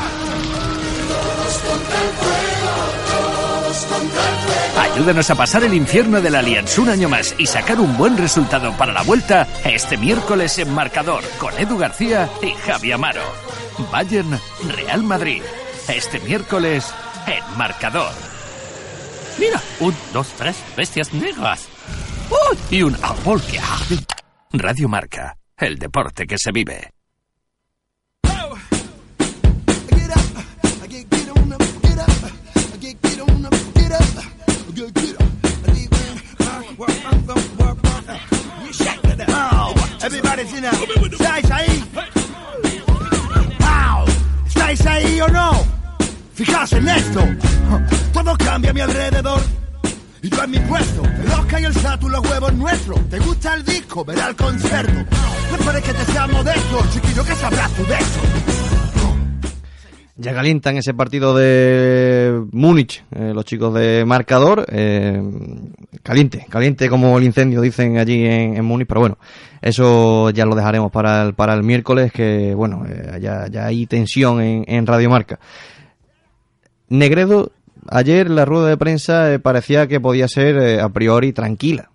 [4.78, 8.16] Ayúdanos a pasar el infierno de la Alianza un año más y sacar un buen
[8.16, 13.22] resultado para la vuelta este miércoles en Marcador con Edu García y Javi Amaro.
[13.90, 14.38] Bayern
[14.68, 15.42] Real Madrid.
[15.88, 16.92] Este miércoles
[17.26, 18.12] en Marcador.
[19.38, 21.66] Mira, un, dos, tres bestias negras.
[22.70, 24.19] Y un árbol que arde.
[24.52, 25.36] Radio Marca.
[25.56, 26.90] El deporte que se vive.
[41.12, 41.84] ¿Estáis ahí?
[44.46, 45.64] ¿Estáis ahí o no?
[46.34, 47.20] Fijaos en esto.
[48.12, 49.59] Todo cambia a mi alrededor.
[50.22, 53.09] Y yo en mi puesto, el y el Satu, los huevos nuestros.
[53.09, 54.04] ¿Te gusta el disco?
[54.04, 54.92] Verá el concierto.
[55.50, 58.20] No esperes que te sea modesto, chiquillo, que sabrás tú de eso.
[60.16, 64.66] Ya calientan ese partido de Múnich, eh, los chicos de marcador.
[64.68, 65.22] eh,
[66.02, 68.87] caliente, caliente como el incendio, dicen allí en, en Múnich.
[68.87, 69.18] Pero bueno,
[69.62, 73.87] eso ya lo dejaremos para el, para el miércoles, que bueno, eh, ya, ya hay
[73.87, 75.40] tensión en, en Radio Marca.
[76.90, 77.52] Negredo,
[77.90, 81.90] ayer la rueda de prensa eh, parecía que podía ser eh, a priori tranquila.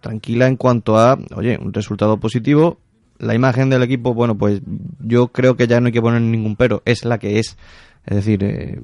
[0.00, 2.78] Tranquila en cuanto a, oye, un resultado positivo.
[3.18, 4.60] La imagen del equipo, bueno, pues
[5.00, 7.56] yo creo que ya no hay que poner ningún pero, es la que es.
[8.06, 8.80] Es decir, eh,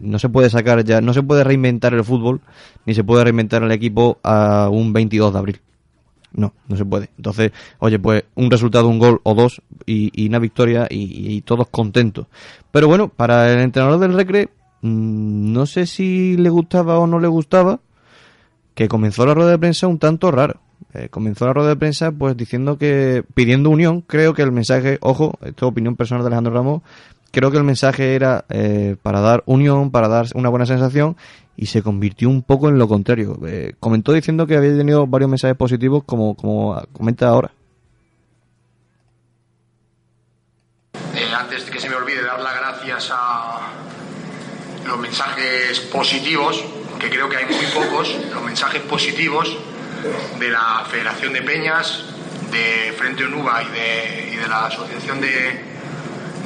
[0.00, 2.40] no se puede sacar ya, no se puede reinventar el fútbol,
[2.86, 5.60] ni se puede reinventar el equipo a un 22 de abril.
[6.32, 7.10] No, no se puede.
[7.16, 11.40] Entonces, oye, pues un resultado, un gol o dos y, y una victoria y, y
[11.42, 12.26] todos contentos.
[12.72, 14.48] Pero bueno, para el entrenador del Recre,
[14.88, 17.80] mm, no sé si le gustaba o no le gustaba
[18.74, 20.60] que comenzó la rueda de prensa un tanto raro.
[20.92, 24.98] Eh, comenzó la rueda de prensa pues diciendo que pidiendo unión, creo que el mensaje,
[25.00, 26.82] ojo, esto es opinión personal de Alejandro Ramos,
[27.30, 31.16] creo que el mensaje era eh, para dar unión, para dar una buena sensación
[31.56, 33.38] y se convirtió un poco en lo contrario.
[33.46, 37.52] Eh, comentó diciendo que había tenido varios mensajes positivos como, como comenta ahora.
[41.36, 43.33] Antes de que se me olvide dar las gracias a
[44.94, 46.64] los mensajes positivos,
[47.00, 49.56] que creo que hay muy pocos, los mensajes positivos
[50.38, 52.04] de la Federación de Peñas,
[52.52, 55.60] de Frente Onuba y de, y de la Asociación de,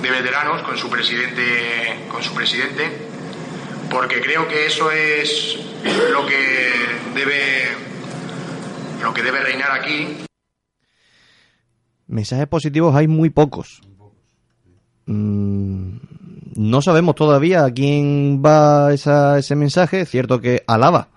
[0.00, 2.90] de Veteranos con su presidente, con su presidente,
[3.90, 5.58] porque creo que eso es
[6.10, 6.72] lo que
[7.14, 7.68] debe
[9.02, 10.24] lo que debe reinar aquí
[12.08, 13.82] Mensajes positivos hay muy pocos.
[15.04, 15.98] Mm,
[16.58, 20.00] no sabemos todavía a quién va esa- ese mensaje.
[20.00, 21.08] Es cierto que alaba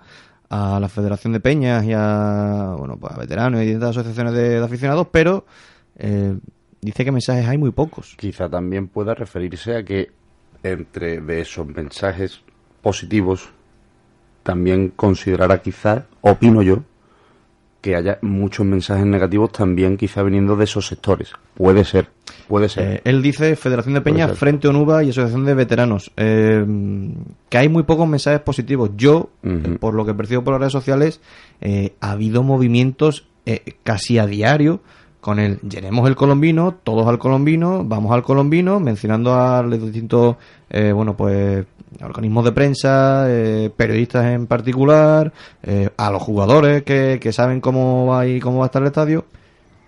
[0.50, 4.58] a la Federación de Peñas y a, bueno, pues a veteranos y distintas asociaciones de,
[4.64, 5.46] aficionados, pero
[5.98, 6.38] eh,
[6.82, 8.16] dice que mensajes hay muy pocos.
[8.18, 10.12] Quizá también pueda referirse a que
[10.64, 12.42] entre de esos mensajes
[12.82, 13.50] positivos
[14.44, 16.84] también considerará quizá, opino yo,
[17.82, 21.34] que haya muchos mensajes negativos también quizá viniendo de esos sectores.
[21.56, 22.10] Puede ser,
[22.48, 22.96] puede ser.
[22.96, 24.38] Eh, él dice Federación de Peñas, ser.
[24.38, 26.12] Frente Onuba y Asociación de Veteranos.
[26.16, 26.66] eh,
[27.50, 28.92] que hay muy pocos mensajes positivos.
[28.96, 31.22] Yo, eh, por lo que percibo por las redes sociales,
[31.60, 33.28] eh, ha habido movimientos
[33.84, 34.80] casi a diario
[35.20, 40.38] con el llenemos el colombino, todos al colombino, vamos al colombino, mencionando a los distintos,
[40.70, 41.66] bueno, pues
[42.02, 48.08] organismos de prensa, eh, periodistas en particular, eh, a los jugadores que, que saben cómo
[48.08, 49.26] va y cómo va a estar el estadio.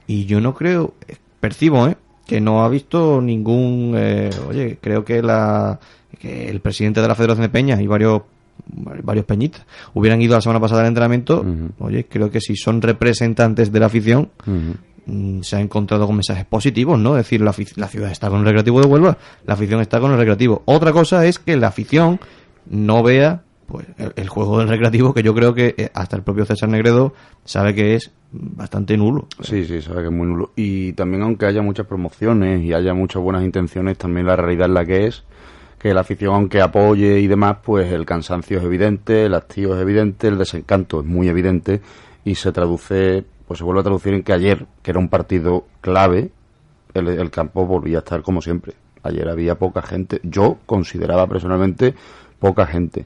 [0.08, 1.96] Y yo no creo, eh, percibo, ¿eh?
[2.26, 5.80] que no ha visto ningún, eh, oye, creo que la
[6.20, 8.22] que el presidente de la Federación de Peñas y varios
[8.68, 11.44] varios peñitas hubieran ido la semana pasada al entrenamiento,
[11.80, 14.30] oye, creo que si son representantes de la afición,
[15.42, 17.18] se ha encontrado con mensajes positivos, ¿no?
[17.18, 20.12] Es decir, la, la ciudad está con el recreativo de Huelva, la afición está con
[20.12, 20.62] el recreativo.
[20.66, 22.20] Otra cosa es que la afición
[22.70, 26.24] no vea pues el, el juego del recreativo que yo creo que eh, hasta el
[26.24, 27.14] propio César Negredo
[27.46, 29.28] sabe que es bastante nulo.
[29.42, 30.52] Sí, sí, sabe que es muy nulo.
[30.56, 34.74] Y también aunque haya muchas promociones y haya muchas buenas intenciones, también la realidad es
[34.74, 35.24] la que es,
[35.80, 39.82] que la afición aunque apoye y demás, pues el cansancio es evidente, el hastío es
[39.82, 41.82] evidente, el desencanto es muy evidente
[42.26, 45.66] y se traduce pues se vuelve a traducir en que ayer, que era un partido
[45.80, 46.32] clave,
[46.96, 48.74] el, el campo volvía a estar como siempre.
[49.04, 50.20] Ayer había poca gente.
[50.24, 51.94] Yo consideraba personalmente
[52.40, 53.06] poca gente.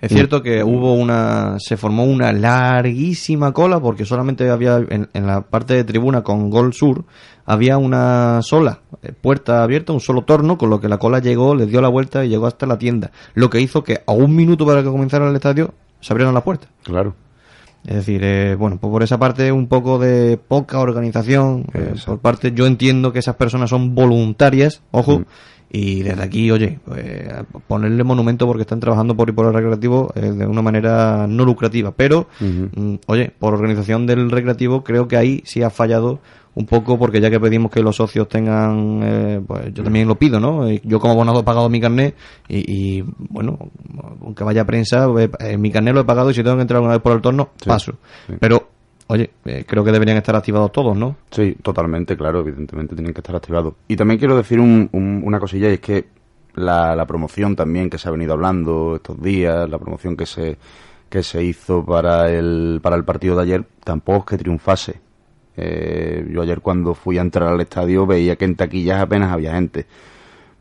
[0.00, 5.26] Es cierto que hubo una, se formó una larguísima cola porque solamente había en, en
[5.28, 7.04] la parte de tribuna con Gol Sur
[7.46, 11.54] había una sola eh, puerta abierta, un solo torno, con lo que la cola llegó,
[11.54, 14.34] le dio la vuelta y llegó hasta la tienda, lo que hizo que a un
[14.34, 16.68] minuto para que comenzara el estadio se abrieron las puertas.
[16.82, 17.14] Claro.
[17.86, 22.18] Es decir, eh, bueno, pues por esa parte un poco de poca organización, eh, por
[22.18, 25.24] parte yo entiendo que esas personas son voluntarias, ojo,
[25.70, 27.04] y desde aquí, oye, pues,
[27.66, 31.44] ponerle monumento porque están trabajando por y por el recreativo eh, de una manera no
[31.44, 36.20] lucrativa, pero, mm, oye, por organización del recreativo creo que ahí sí ha fallado
[36.56, 40.14] un poco porque ya que pedimos que los socios tengan, eh, pues yo también lo
[40.14, 40.70] pido, ¿no?
[40.70, 42.14] Yo como abonado he pagado mi carnet
[42.48, 43.58] y, y, bueno,
[44.22, 45.06] aunque vaya a prensa,
[45.40, 47.20] eh, mi carnet lo he pagado y si tengo que entrar alguna vez por el
[47.20, 47.94] torno, paso.
[48.38, 48.68] Pero,
[49.08, 51.16] oye, eh, creo que deberían estar activados todos, ¿no?
[51.30, 53.74] Sí, totalmente, claro, evidentemente tienen que estar activados.
[53.88, 56.06] Y también quiero decir un- un- una cosilla, y es que
[56.54, 60.56] la, la promoción también que se ha venido hablando estos días, la promoción que se,
[61.08, 65.00] que se hizo para el, para el partido de ayer, tampoco es que triunfase.
[65.56, 69.54] Eh, yo ayer cuando fui a entrar al estadio veía que en taquillas apenas había
[69.54, 69.86] gente.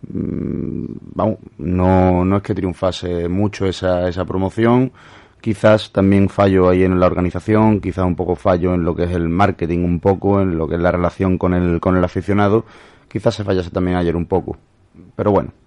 [0.08, 4.91] Mm, Vamos, no, no es que triunfase mucho esa, esa promoción.
[5.41, 9.12] Quizás también fallo ahí en la organización, quizás un poco fallo en lo que es
[9.12, 12.65] el marketing, un poco en lo que es la relación con el, con el aficionado.
[13.10, 14.58] Quizás se fallase también ayer un poco.
[15.15, 15.62] Pero bueno.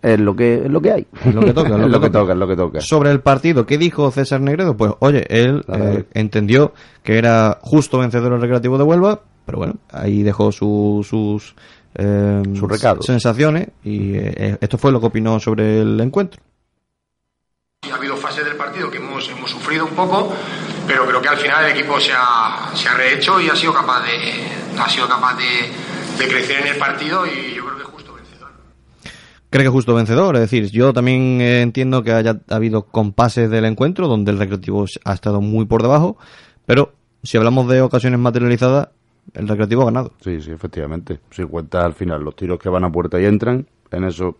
[0.00, 1.06] Es lo que, es lo que hay.
[1.24, 2.80] Es lo que toca, es lo que toca, es lo que toca.
[2.80, 4.76] Sobre el partido, ¿qué dijo César Negredo?
[4.76, 9.74] Pues, oye, él eh, entendió que era justo vencedor el Recreativo de Huelva, pero bueno,
[9.90, 11.54] ahí dejó su- sus
[11.94, 13.06] eh, Sus recados.
[13.06, 16.40] sensaciones y eh, esto fue lo que opinó sobre el encuentro.
[17.90, 20.32] Ha habido fases del partido que hemos, hemos sufrido un poco,
[20.86, 23.72] pero creo que al final el equipo se ha, se ha rehecho y ha sido
[23.72, 27.97] capaz de, ha sido capaz de, de crecer en el partido y yo creo que.
[29.50, 33.64] Cree que justo vencedor, es decir, yo también eh, entiendo que haya habido compases del
[33.64, 36.18] encuentro donde el Recreativo ha estado muy por debajo,
[36.66, 38.88] pero si hablamos de ocasiones materializadas,
[39.32, 40.12] el Recreativo ha ganado.
[40.20, 41.20] Sí, sí, efectivamente.
[41.30, 44.36] Si cuentas al final los tiros que van a puerta y entran, en eso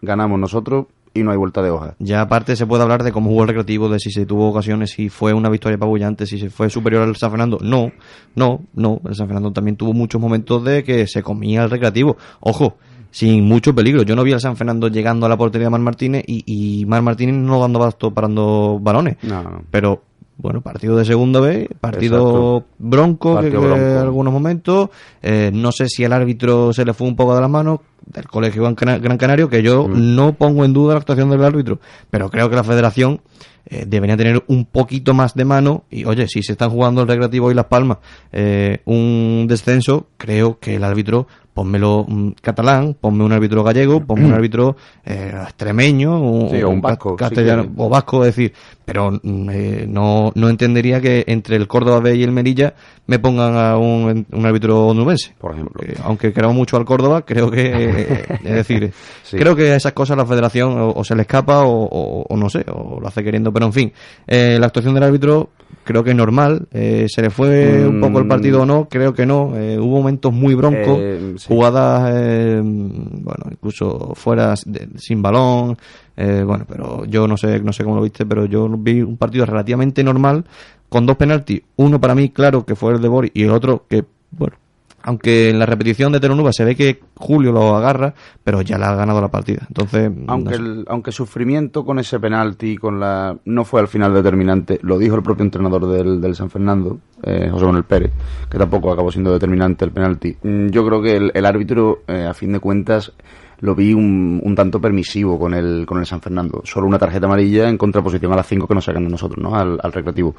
[0.00, 1.94] ganamos nosotros y no hay vuelta de hoja.
[1.98, 4.90] Ya aparte se puede hablar de cómo jugó el recreativo, de si se tuvo ocasiones,
[4.90, 7.58] si fue una victoria apabullante, si se fue superior al San Fernando.
[7.60, 7.92] No,
[8.34, 9.00] no, no.
[9.06, 12.16] El San Fernando también tuvo muchos momentos de que se comía el recreativo.
[12.40, 12.76] Ojo,
[13.12, 14.02] sin mucho peligro.
[14.02, 16.42] Yo no vi al San Fernando llegando a la portería de Mar Martínez y,
[16.80, 19.18] y Mar Martínez no dando basto parando balones.
[19.22, 19.62] No, no.
[19.70, 20.02] Pero
[20.38, 22.66] bueno, partido de segunda vez, partido Exacto.
[22.78, 23.54] bronco, en
[23.98, 24.88] algunos momentos.
[25.22, 28.26] Eh, no sé si el árbitro se le fue un poco de las manos del
[28.26, 30.16] Colegio Gran Cana- Gran Canario, que yo Mm.
[30.16, 31.78] no pongo en duda la actuación del árbitro,
[32.10, 33.20] pero creo que la federación
[33.66, 37.06] eh, debería tener un poquito más de mano y oye, si se están jugando el
[37.08, 37.98] Recreativo y Las Palmas
[38.32, 44.26] eh, un descenso, creo que el árbitro ponmelo mm, catalán, ponme un árbitro gallego, ponme
[44.26, 48.52] un árbitro eh, extremeño o, Sí, o un vasco, castellano o vasco, es decir,
[48.84, 52.74] pero mm, eh, no, no entendería que entre el Córdoba B y el Merilla
[53.06, 55.34] me pongan a un, un árbitro onubense.
[55.38, 55.72] Por ejemplo.
[55.76, 59.36] Porque, aunque queramos mucho al Córdoba, creo que, eh, es decir, Sí.
[59.38, 62.36] creo que a esas cosas la federación o, o se le escapa o, o- o
[62.36, 63.92] no sé, o lo hace queriendo, pero en fin,
[64.26, 65.50] eh, la actuación del árbitro
[65.84, 69.14] creo que es normal, eh, se le fue un poco el partido o no, creo
[69.14, 71.46] que no, eh, hubo momentos muy broncos, Eh, sí.
[71.48, 75.76] jugadas, eh, bueno, incluso fuera de- sin balón,
[76.16, 79.16] eh, bueno, pero yo no sé, no sé cómo lo viste, pero yo vi un
[79.16, 80.44] partido relativamente normal
[80.88, 83.86] con dos penaltis, uno para mí claro que fue el de Boris y el otro
[83.88, 84.56] que, bueno,
[85.02, 88.84] aunque en la repetición de Telonuba se ve que Julio lo agarra, pero ya le
[88.84, 89.64] ha ganado la partida.
[89.68, 90.62] Entonces, Aunque, no sé.
[90.62, 95.14] el, aunque sufrimiento con ese penalti con la no fue al final determinante, lo dijo
[95.16, 98.12] el propio entrenador del, del San Fernando, eh, José Manuel Pérez,
[98.50, 100.36] que tampoco acabó siendo determinante el penalti.
[100.42, 103.12] Mm, Yo creo que el, el árbitro, eh, a fin de cuentas,
[103.60, 106.62] lo vi un, un tanto permisivo con el, con el San Fernando.
[106.64, 109.54] Solo una tarjeta amarilla en contraposición a las cinco que nos sacan a nosotros, ¿no?
[109.54, 110.34] Al, al recreativo.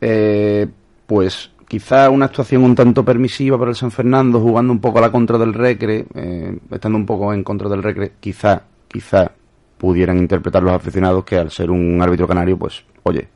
[0.00, 0.66] Eh,
[1.06, 5.02] pues quizá una actuación un tanto permisiva para el San Fernando, jugando un poco a
[5.02, 9.30] la contra del Recre, eh, estando un poco en contra del Recre, quizá, quizá
[9.78, 13.28] pudieran interpretar los aficionados que al ser un árbitro canario, pues, oye,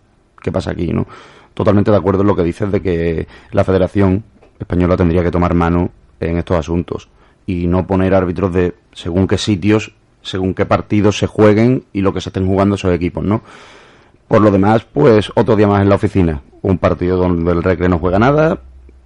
[0.42, 1.07] ¿qué pasa aquí, no?
[1.55, 4.25] Totalmente de acuerdo en lo que dices de que la Federación
[4.59, 7.09] Española tendría que tomar mano en estos asuntos
[7.47, 9.92] y no poner árbitros de según qué sitios,
[10.23, 13.42] según qué partidos se jueguen y lo que se estén jugando esos equipos, ¿no?
[14.27, 16.42] Por lo demás, pues otro día más en la oficina.
[16.64, 18.59] Un partido donde el Recre no juega nada.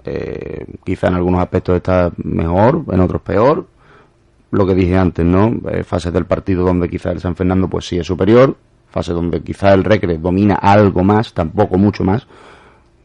[0.05, 3.67] eh, quizá en algunos aspectos está mejor, en otros peor.
[4.53, 5.53] Lo que dije antes, ¿no?
[5.71, 8.57] Eh, fases del partido donde quizá el San Fernando pues sí es superior.
[8.91, 12.27] Fase donde quizá el Recre domina algo más, tampoco mucho más.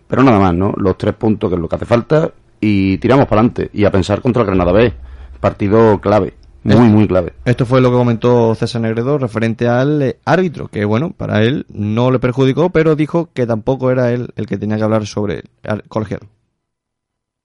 [0.07, 0.73] Pero nada más, ¿no?
[0.77, 3.91] Los tres puntos que es lo que hace falta y tiramos para adelante y a
[3.91, 4.93] pensar contra el Granada B.
[5.39, 7.33] Partido clave, muy, muy clave.
[7.45, 11.65] Esto fue lo que comentó César Negredo referente al eh, árbitro, que bueno, para él
[11.69, 15.43] no le perjudicó, pero dijo que tampoco era él el que tenía que hablar sobre
[15.63, 16.27] el colegiado.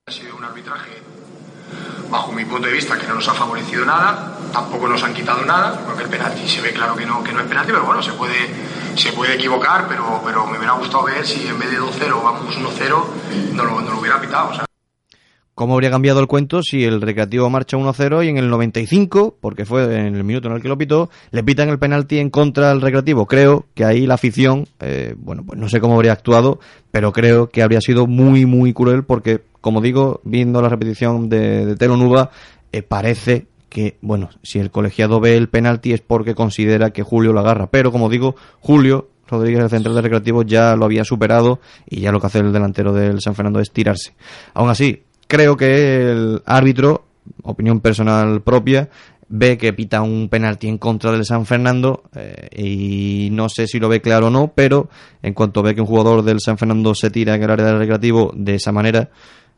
[0.07, 0.91] Ha sido un arbitraje,
[2.11, 5.45] bajo mi punto de vista, que no nos ha favorecido nada, tampoco nos han quitado
[5.45, 8.03] nada, porque el penalti se ve claro que no, que no es penalti, pero bueno,
[8.03, 8.49] se puede,
[8.95, 12.57] se puede equivocar, pero, pero me hubiera gustado ver si en vez de 2-0 vamos
[12.57, 13.05] 1-0,
[13.55, 14.51] no lo, no lo hubiera pitado.
[14.51, 14.68] o sea.
[15.59, 19.65] ¿Cómo habría cambiado el cuento si el Recreativo marcha 1-0 y en el 95, porque
[19.65, 22.69] fue en el minuto en el que lo pitó, le pitan el penalti en contra
[22.69, 23.27] del Recreativo?
[23.27, 26.61] Creo que ahí la afición, eh, bueno, pues no sé cómo habría actuado,
[26.93, 31.67] pero creo que habría sido muy, muy cruel porque, como digo, viendo la repetición de,
[31.67, 32.31] de Telo Nuba,
[32.71, 37.33] eh, parece que, bueno, si el colegiado ve el penalti es porque considera que Julio
[37.33, 37.67] lo agarra.
[37.67, 42.13] Pero, como digo, Julio Rodríguez, el central del Recreativo, ya lo había superado y ya
[42.13, 44.15] lo que hace el delantero del San Fernando es tirarse.
[44.55, 47.05] Aún así, creo que el árbitro,
[47.43, 48.89] opinión personal propia,
[49.29, 53.79] ve que pita un penalti en contra del San Fernando eh, y no sé si
[53.79, 54.89] lo ve claro o no, pero
[55.23, 57.79] en cuanto ve que un jugador del San Fernando se tira en el área del
[57.79, 59.11] recreativo de esa manera,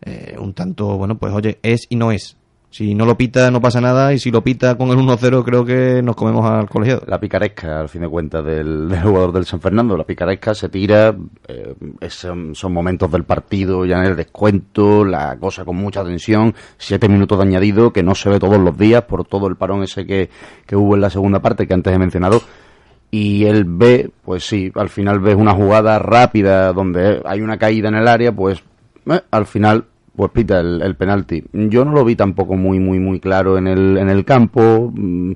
[0.03, 2.37] eh, un tanto, bueno, pues oye, es y no es.
[2.71, 5.65] Si no lo pita no pasa nada y si lo pita con el 1-0 creo
[5.65, 7.03] que nos comemos al colegiado.
[7.09, 9.97] La picaresca, al fin de cuentas, del, jugador del San Fernando.
[9.97, 11.13] La picaresca se tira,
[11.49, 11.75] eh,
[12.09, 17.39] son momentos del partido, ya en el descuento, la cosa con mucha tensión, siete minutos
[17.39, 20.31] de añadido que no se ve todos los días por todo el parón ese que,
[20.65, 22.41] que hubo en la segunda parte que antes he mencionado.
[23.11, 27.89] Y él ve, pues sí, al final ves una jugada rápida donde hay una caída
[27.89, 28.63] en el área, pues
[29.07, 29.87] eh, al final
[30.21, 31.43] pues pita el, el penalti.
[31.51, 35.33] Yo no lo vi tampoco muy, muy, muy claro en el, en el campo, mm,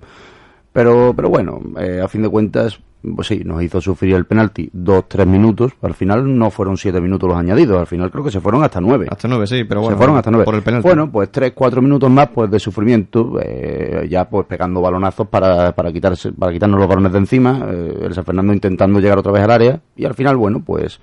[0.74, 2.78] pero, pero bueno, eh, a fin de cuentas,
[3.16, 5.72] pues sí, nos hizo sufrir el penalti dos, tres minutos.
[5.80, 8.78] Al final no fueron siete minutos los añadidos, al final creo que se fueron hasta
[8.78, 9.06] nueve.
[9.10, 9.96] Hasta nueve, sí, pero bueno.
[9.96, 10.44] se fueron hasta nueve.
[10.44, 10.86] Por el penalti.
[10.86, 15.72] Bueno, pues tres, cuatro minutos más pues de sufrimiento, eh, ya pues pegando balonazos para,
[15.72, 19.32] para quitarse, para quitarnos los balones de encima, eh, el San Fernando intentando llegar otra
[19.32, 21.00] vez al área, y al final, bueno, pues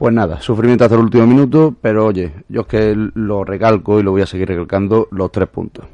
[0.00, 4.02] pues nada, sufrimiento hasta el último minuto, pero oye, yo es que lo recalco y
[4.02, 5.84] lo voy a seguir recalcando, los tres puntos.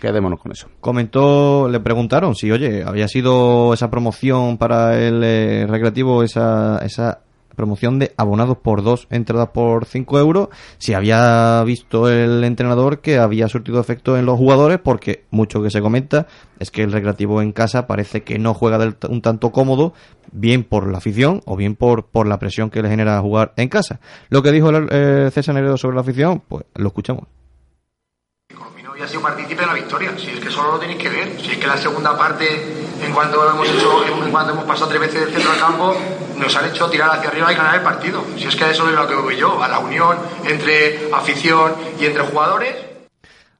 [0.00, 0.68] Quedémonos con eso.
[0.78, 7.22] Comentó, le preguntaron si, oye, había sido esa promoción para el eh, recreativo, esa, esa
[7.56, 10.48] promoción de abonados por dos, entradas por cinco euros,
[10.78, 15.70] si había visto el entrenador que había surtido efecto en los jugadores, porque mucho que
[15.70, 16.26] se comenta
[16.60, 19.92] es que el recreativo en casa parece que no juega del un tanto cómodo,
[20.32, 23.68] bien por la afición o bien por, por la presión que le genera jugar en
[23.68, 24.00] casa.
[24.28, 27.35] Lo que dijo el, eh, César Neredo sobre la afición, pues lo escuchamos.
[29.06, 30.12] Había sido partícipe de la victoria.
[30.18, 31.40] Si es que solo lo tenéis que ver.
[31.40, 32.44] Si es que la segunda parte,
[33.02, 35.96] en cuanto hemos hecho, en cuanto hemos pasado tres veces del centro del campo,
[36.36, 38.24] nos han hecho tirar hacia arriba y ganar el partido.
[38.36, 42.06] Si es que eso es lo que veo yo, a la unión entre afición y
[42.06, 42.74] entre jugadores.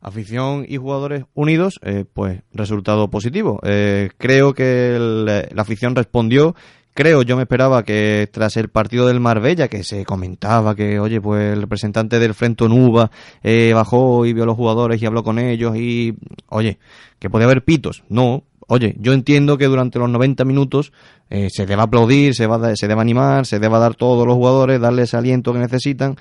[0.00, 3.58] afición y jugadores unidos, eh, pues resultado positivo.
[3.64, 6.54] Eh, creo que el- la afición respondió.
[6.96, 11.20] Creo, yo me esperaba que tras el partido del Marbella, que se comentaba que, oye,
[11.20, 13.10] pues el representante del Frente Nuba
[13.42, 16.14] eh, bajó y vio a los jugadores y habló con ellos y,
[16.48, 16.78] oye,
[17.18, 18.02] que podía haber pitos.
[18.08, 20.90] No, oye, yo entiendo que durante los 90 minutos
[21.28, 24.34] eh, se deba aplaudir, se, va, a- se deba animar, se deba dar todos los
[24.36, 26.16] jugadores, darles aliento que necesitan,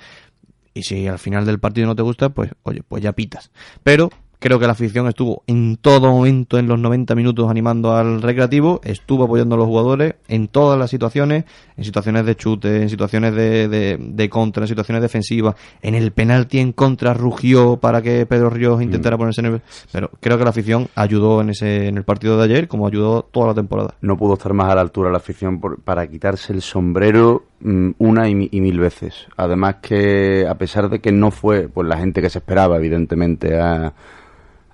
[0.74, 3.50] y si al final del partido no te gusta, pues oye, pues ya pitas.
[3.82, 8.22] Pero creo que la afición estuvo en todo momento en los 90 minutos animando al
[8.22, 11.44] recreativo, estuvo apoyando a los jugadores en todas las situaciones,
[11.76, 16.12] en situaciones de chute, en situaciones de, de, de contra, en situaciones defensivas, en el
[16.12, 19.62] penalti en contra rugió para que Pedro Ríos intentara ponerse en el...
[19.92, 23.22] Pero creo que la afición ayudó en ese en el partido de ayer como ayudó
[23.30, 23.94] toda la temporada.
[24.00, 27.55] No pudo estar más a la altura la afición por- para quitarse el sombrero mm,
[27.60, 29.26] una y, y mil veces.
[29.36, 33.58] Además que, a pesar de que no fue pues la gente que se esperaba, evidentemente,
[33.60, 33.92] a-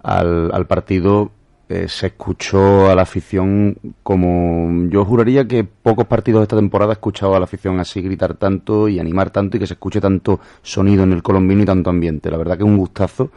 [0.03, 1.31] al, al partido,
[1.69, 4.89] eh, se escuchó a la afición como...
[4.91, 8.35] Yo juraría que pocos partidos de esta temporada he escuchado a la afición así gritar
[8.35, 11.91] tanto y animar tanto y que se escuche tanto sonido en el colombino y tanto
[11.91, 12.31] ambiente.
[12.31, 13.31] La verdad que un gustazo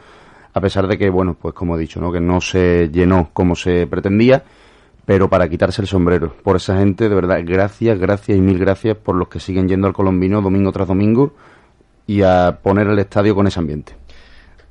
[0.53, 2.11] a pesar de que, bueno, pues como he dicho, ¿no?
[2.11, 4.43] que no se llenó como se pretendía,
[5.05, 8.97] pero para quitarse el sombrero por esa gente, de verdad, gracias, gracias y mil gracias
[8.97, 11.33] por los que siguen yendo al colombino domingo tras domingo
[12.07, 13.95] y a poner el estadio con ese ambiente.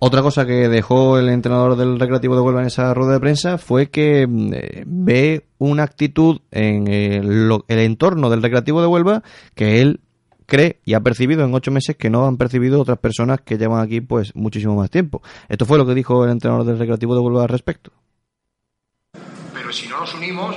[0.01, 3.57] Otra cosa que dejó el entrenador del Recreativo de Huelva en esa rueda de prensa
[3.59, 8.87] fue que mm, eh, ve una actitud en el, lo- el entorno del Recreativo de
[8.89, 9.23] Huelva
[9.55, 10.01] que él
[10.47, 13.81] cree y ha percibido en ocho meses que no han percibido otras personas que llevan
[13.81, 15.23] aquí pues muchísimo más tiempo.
[15.49, 17.91] Esto fue lo que dijo el entrenador del Recreativo de Huelva al respecto.
[19.65, 20.55] Pero si no nos unimos,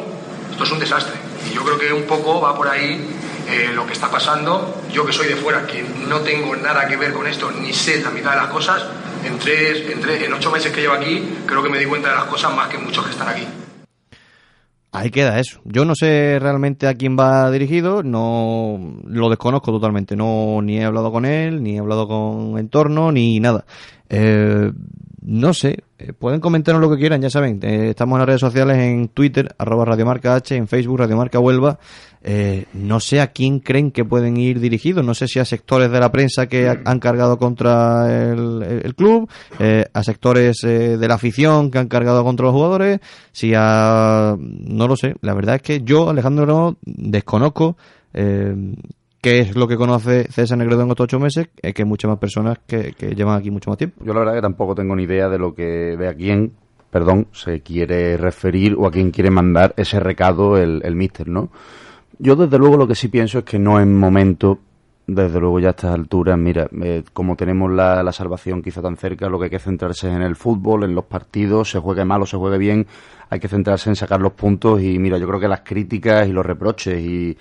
[0.52, 1.14] esto es un desastre.
[1.50, 3.00] Y yo creo que un poco va por ahí
[3.50, 4.82] eh, lo que está pasando.
[4.92, 8.02] Yo que soy de fuera, que no tengo nada que ver con esto, ni sé
[8.02, 8.86] la mitad de las cosas,
[9.24, 12.10] en, tres, en, tres- en ocho meses que llevo aquí, creo que me di cuenta
[12.10, 13.48] de las cosas más que muchos que están aquí.
[14.92, 15.62] Ahí queda eso.
[15.64, 20.18] Yo no sé realmente a quién va dirigido, no lo desconozco totalmente.
[20.18, 23.64] No ni he hablado con él, ni he hablado con entorno, ni nada.
[24.10, 24.70] Eh,
[25.30, 27.60] no sé, eh, pueden comentarnos lo que quieran, ya saben.
[27.62, 31.80] eh, estamos en las redes sociales, en Twitter, arroba Radiomarca H, en Facebook, Radiomarca Huelva.
[32.24, 35.04] Eh, no sé a quién creen que pueden ir dirigidos.
[35.06, 39.30] No sé si a sectores de la prensa que ha- han cargado contra el, club,
[39.60, 43.00] eh, a sectores de la afición que han cargado contra los jugadores,
[43.34, 44.36] si a...
[44.40, 45.16] No lo sé.
[45.22, 47.76] La verdad es que yo, Alejandro, no desconozco
[49.28, 52.18] qué es lo que conoce César Negredo en estos ocho meses, eh, que muchas más
[52.18, 54.02] personas que, que llevan aquí mucho más tiempo.
[54.06, 56.54] Yo la verdad que tampoco tengo ni idea de lo que de a quién,
[56.90, 61.50] perdón, se quiere referir o a quién quiere mandar ese recado el, el míster, ¿no?
[62.20, 64.60] Yo desde luego lo que sí pienso es que no es momento,
[65.06, 68.96] desde luego ya a estas alturas, mira, eh, como tenemos la, la salvación quizá tan
[68.96, 72.06] cerca, lo que hay que centrarse es en el fútbol, en los partidos, se juegue
[72.06, 72.88] mal o se juegue bien,
[73.30, 76.32] hay que centrarse en sacar los puntos y mira, yo creo que las críticas y
[76.32, 77.38] los reproches y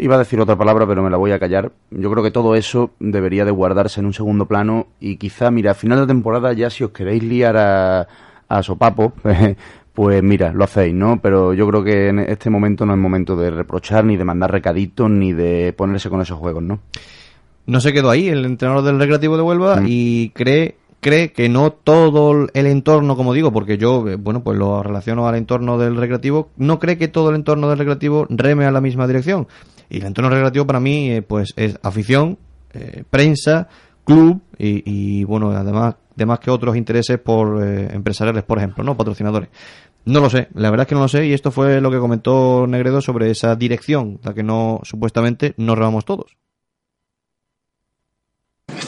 [0.00, 1.70] Iba a decir otra palabra, pero me la voy a callar.
[1.90, 5.72] Yo creo que todo eso debería de guardarse en un segundo plano y quizá, mira,
[5.72, 8.08] a final de temporada ya si os queréis liar a,
[8.48, 9.12] a sopapo,
[9.94, 11.20] pues mira, lo hacéis, ¿no?
[11.20, 14.50] Pero yo creo que en este momento no es momento de reprochar, ni de mandar
[14.50, 16.80] recaditos, ni de ponerse con esos juegos, ¿no?
[17.66, 21.72] No se quedó ahí el entrenador del Recreativo de Huelva y cree cree que no
[21.72, 25.96] todo el entorno, como digo, porque yo, eh, bueno, pues lo relaciono al entorno del
[25.96, 29.48] recreativo, no cree que todo el entorno del recreativo reme a la misma dirección.
[29.88, 32.38] Y el entorno recreativo para mí, eh, pues es afición,
[32.72, 33.68] eh, prensa,
[34.04, 38.96] club y, bueno, además, además que otros intereses por empresariales, por ejemplo, ¿no?
[38.96, 39.48] Patrocinadores.
[40.04, 41.98] No lo sé, la verdad es que no lo sé y esto fue lo que
[41.98, 46.36] comentó Negredo sobre esa dirección, la que no, supuestamente, no remamos todos.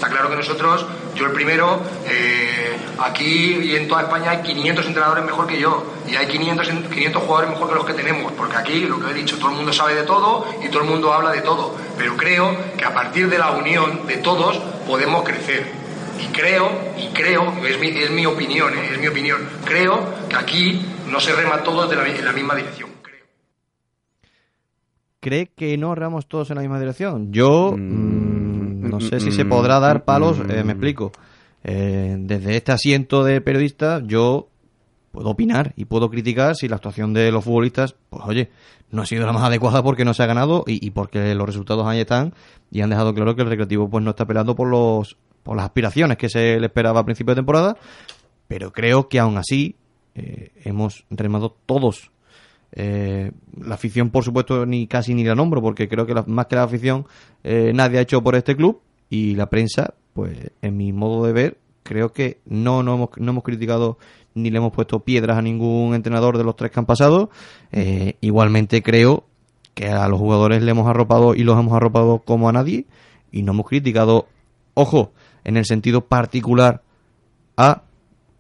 [0.03, 0.84] Está claro que nosotros,
[1.14, 5.94] yo el primero, eh, aquí y en toda España hay 500 entrenadores mejor que yo
[6.11, 9.12] y hay 500, en- 500 jugadores mejor que los que tenemos, porque aquí, lo que
[9.12, 11.76] he dicho, todo el mundo sabe de todo y todo el mundo habla de todo,
[11.96, 15.70] pero creo que a partir de la unión de todos podemos crecer.
[16.20, 20.34] Y creo, y creo, es mi, es mi opinión, eh, es mi opinión, creo que
[20.34, 22.90] aquí no se rema todos de la- en la misma dirección.
[25.20, 27.32] cree que no remamos todos en la misma dirección.
[27.32, 28.61] Yo mm,
[28.93, 31.12] no sé si se podrá dar palos, eh, me explico.
[31.64, 34.49] Eh, desde este asiento de periodista yo
[35.12, 38.51] puedo opinar y puedo criticar si la actuación de los futbolistas, pues oye,
[38.90, 41.47] no ha sido la más adecuada porque no se ha ganado y, y porque los
[41.47, 42.34] resultados ahí están
[42.70, 45.64] y han dejado claro que el recreativo pues no está peleando por los por las
[45.64, 47.76] aspiraciones que se le esperaba a principio de temporada,
[48.47, 49.74] pero creo que aún así
[50.14, 52.11] eh, hemos remado todos
[52.72, 56.46] eh, la afición, por supuesto, ni casi ni la nombro, porque creo que la- más
[56.46, 57.06] que la afición
[57.44, 58.80] eh, nadie ha hecho por este club.
[59.10, 63.32] Y la prensa, pues en mi modo de ver, creo que no, no, hemos, no
[63.32, 63.98] hemos criticado
[64.34, 67.28] ni le hemos puesto piedras a ningún entrenador de los tres que han pasado.
[67.72, 69.24] Eh, igualmente creo
[69.74, 72.86] que a los jugadores le hemos arropado y los hemos arropado como a nadie.
[73.30, 74.28] Y no hemos criticado,
[74.74, 75.12] ojo,
[75.44, 76.82] en el sentido particular
[77.58, 77.82] a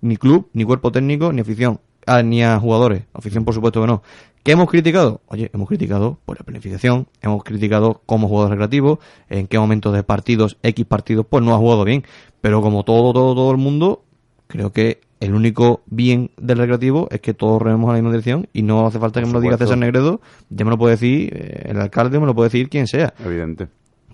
[0.00, 3.04] ni club, ni cuerpo técnico, ni afición, ah, ni a jugadores.
[3.14, 4.02] Afición, por supuesto que no.
[4.42, 5.20] ¿Qué hemos criticado?
[5.26, 8.98] Oye, hemos criticado por la planificación, hemos criticado como jugador recreativo,
[9.28, 12.02] en qué momentos de partidos, X partidos, pues no ha jugado bien.
[12.40, 14.02] Pero como todo, todo, todo el mundo,
[14.48, 18.48] creo que el único bien del recreativo es que todos rememos a la misma dirección
[18.52, 19.56] y no hace falta que me lo diga.
[19.56, 22.88] César Negredo, ya me lo puede decir eh, el alcalde, me lo puede decir quien
[22.88, 23.14] sea.
[23.24, 23.68] Evidente.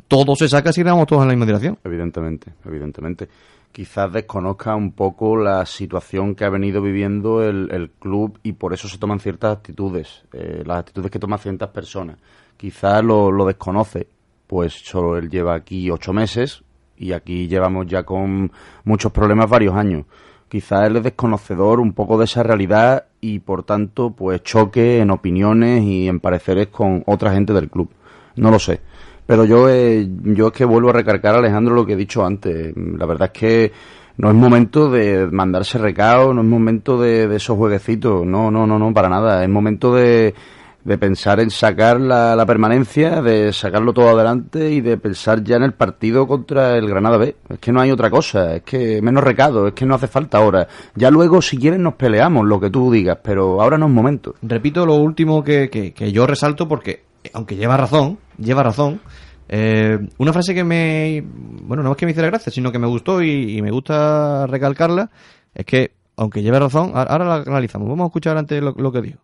[0.07, 1.78] Todo se saca si remamos todos en la misma dirección.
[1.82, 3.28] Evidentemente, evidentemente.
[3.72, 8.72] Quizás desconozca un poco la situación que ha venido viviendo el, el club y por
[8.72, 12.16] eso se toman ciertas actitudes, eh, las actitudes que toman ciertas personas.
[12.56, 14.08] Quizás lo, lo desconoce,
[14.46, 16.64] pues solo él lleva aquí ocho meses
[16.96, 18.50] y aquí llevamos ya con
[18.84, 20.06] muchos problemas varios años.
[20.48, 25.10] Quizás él es desconocedor un poco de esa realidad y por tanto pues choque en
[25.10, 27.90] opiniones y en pareceres con otra gente del club.
[28.36, 28.80] No lo sé.
[29.29, 32.72] Pero yo, eh, yo es que vuelvo a recargar, Alejandro, lo que he dicho antes.
[32.74, 33.72] La verdad es que
[34.16, 38.24] no es momento de mandarse recao, no es momento de, de esos jueguecitos.
[38.24, 39.43] No, no, no, no, para nada.
[39.45, 40.35] Es momento de,
[40.83, 45.57] de pensar en sacar la, la permanencia, de sacarlo todo adelante y de pensar ya
[45.57, 47.37] en el partido contra el Granada B.
[47.51, 50.39] Es que no hay otra cosa, es que menos recado, es que no hace falta
[50.39, 50.66] ahora.
[50.95, 54.37] Ya luego, si quieren, nos peleamos, lo que tú digas, pero ahora no es momento.
[54.41, 59.01] Repito lo último que, que- que yo resalto porque, aunque lleva razón, lleva razón,
[59.49, 62.87] eh, una frase que me, bueno, no es que me hiciera gracia, sino que me
[62.87, 65.11] gustó y, me gusta recalcarla,
[65.55, 67.89] es que aunque lleve razón, ahora la analizamos.
[67.89, 69.18] Vamos a escuchar antes lo, lo que dijo.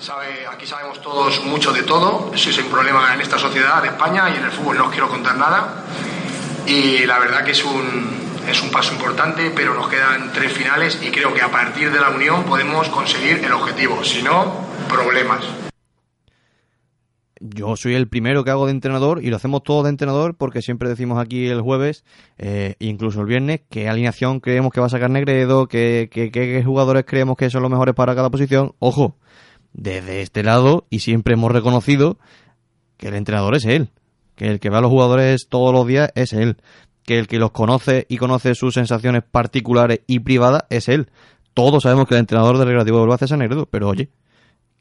[0.00, 3.88] Sabe, aquí sabemos todos mucho de todo, eso es un problema en esta sociedad de
[3.88, 5.84] España y en el fútbol no os quiero contar nada.
[6.66, 10.98] Y la verdad que es un, es un paso importante, pero nos quedan tres finales
[11.02, 15.44] y creo que a partir de la unión podemos conseguir el objetivo, si no, problemas.
[17.44, 20.62] Yo soy el primero que hago de entrenador y lo hacemos todos de entrenador porque
[20.62, 22.04] siempre decimos aquí el jueves,
[22.38, 26.62] eh, incluso el viernes, qué alineación creemos que va a sacar Negredo, qué, qué- qué-
[26.62, 28.74] jugadores creemos que son los mejores para cada posición.
[28.78, 29.16] Ojo,
[29.72, 32.16] desde este lado y siempre hemos reconocido
[32.96, 33.88] que el entrenador es él,
[34.36, 36.58] que el que ve a los jugadores todos los días es él,
[37.04, 41.08] que el que los conoce y conoce sus sensaciones particulares y privadas es él.
[41.54, 44.10] Todos sabemos que el entrenador del Recreativo de Huelva es Negredo, pero oye,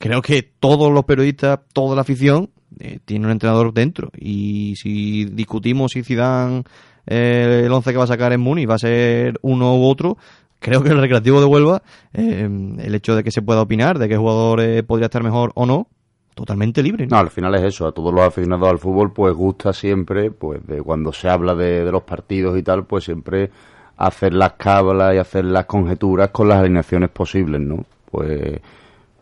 [0.02, 2.50] creo que todos los periodistas, toda la afición
[2.80, 6.64] eh, tiene un entrenador dentro y si discutimos si Zidane
[7.06, 10.18] eh, el 11 que va a sacar en Muni va a ser uno u otro,
[10.60, 11.84] creo que el Recreativo de Huelva
[12.14, 12.50] eh,
[12.80, 15.66] el hecho de que se pueda opinar de qué jugador eh, podría estar mejor o
[15.66, 15.88] no,
[16.34, 17.06] totalmente libre.
[17.08, 17.86] No, al final es eso.
[17.88, 21.86] A todos los aficionados al fútbol, pues gusta siempre, pues de cuando se habla de,
[21.86, 23.52] de los partidos y tal, pues siempre
[23.98, 27.86] hacer las cábalas y hacer las conjeturas con las alineaciones posibles, ¿no?
[28.10, 28.60] Pues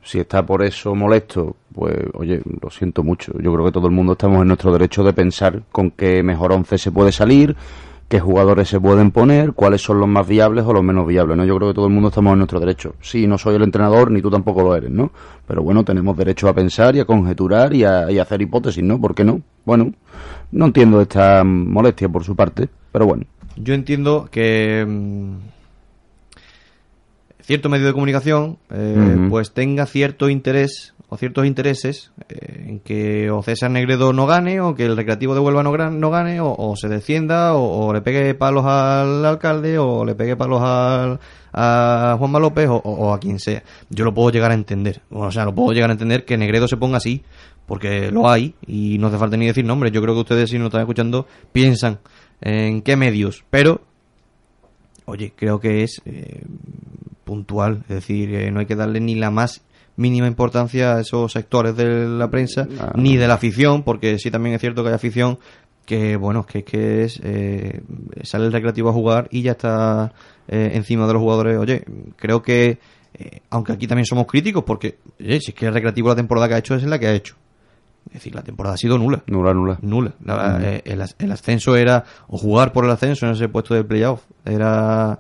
[0.10, 3.32] si está por eso molesto, pues oye, lo siento mucho.
[3.40, 6.52] Yo creo que todo el mundo estamos en nuestro derecho de pensar con qué mejor
[6.52, 7.56] once se puede salir,
[8.08, 11.46] qué jugadores se pueden poner, cuáles son los más viables o los menos viables, ¿no?
[11.46, 12.96] Yo creo que todo el mundo estamos en nuestro derecho.
[13.02, 15.12] Sí, no soy el entrenador, ni tú tampoco lo eres, ¿no?
[15.46, 18.84] Pero bueno, tenemos derecho a pensar y a conjeturar y a, y a hacer hipótesis,
[18.84, 19.00] ¿no?
[19.00, 19.44] ¿Por qué no?
[19.64, 19.94] Bueno,
[20.52, 23.26] no entiendo esta molestia por su parte, pero bueno.
[23.58, 25.59] Yo entiendo que mm,
[27.42, 33.32] cierto medio de comunicación eh, pues tenga cierto interés o ciertos intereses eh, en que
[33.32, 36.40] o César Negredo no gane o que el Recreativo de Huelva no, gran- no gane
[36.42, 40.62] o, o se descienda o, o le pegue palos al alcalde o le pegue palos
[40.62, 41.20] al,
[41.52, 43.64] a Juanma López o, a quien sea.
[43.90, 45.02] Yo lo puedo llegar a entender.
[45.10, 47.24] O sea, lo puedo llegar a entender que Negredo se ponga así
[47.66, 49.92] porque lo hay y no hace falta ni decir nombres.
[49.92, 51.98] Yo creo que ustedes si nos están escuchando piensan
[52.42, 53.82] en qué medios, pero
[55.06, 56.44] oye, creo que es eh,
[57.30, 59.62] puntual, es decir, eh, no hay que darle ni la más
[59.96, 62.92] mínima importancia a esos sectores de la prensa Ah.
[62.96, 65.38] ni de la afición, porque sí también es cierto que hay afición
[65.86, 67.82] que bueno, que, que es eh,
[68.24, 70.12] sale el recreativo a jugar y ya está
[70.48, 71.58] eh, encima de los jugadores.
[71.58, 71.84] Oye,
[72.16, 72.78] creo que
[73.14, 76.48] eh, aunque aquí también somos críticos porque oye, si es que el recreativo la temporada
[76.48, 77.36] que ha hecho es la que ha hecho.
[78.08, 79.22] Es decir, la temporada ha sido nula.
[79.28, 79.78] Nula, nula.
[79.82, 80.14] Nula.
[80.24, 80.64] La- Ujú.
[80.66, 83.84] eh, el, as- el ascenso era, o jugar por el ascenso en ese puesto de
[83.84, 85.20] playoff, era,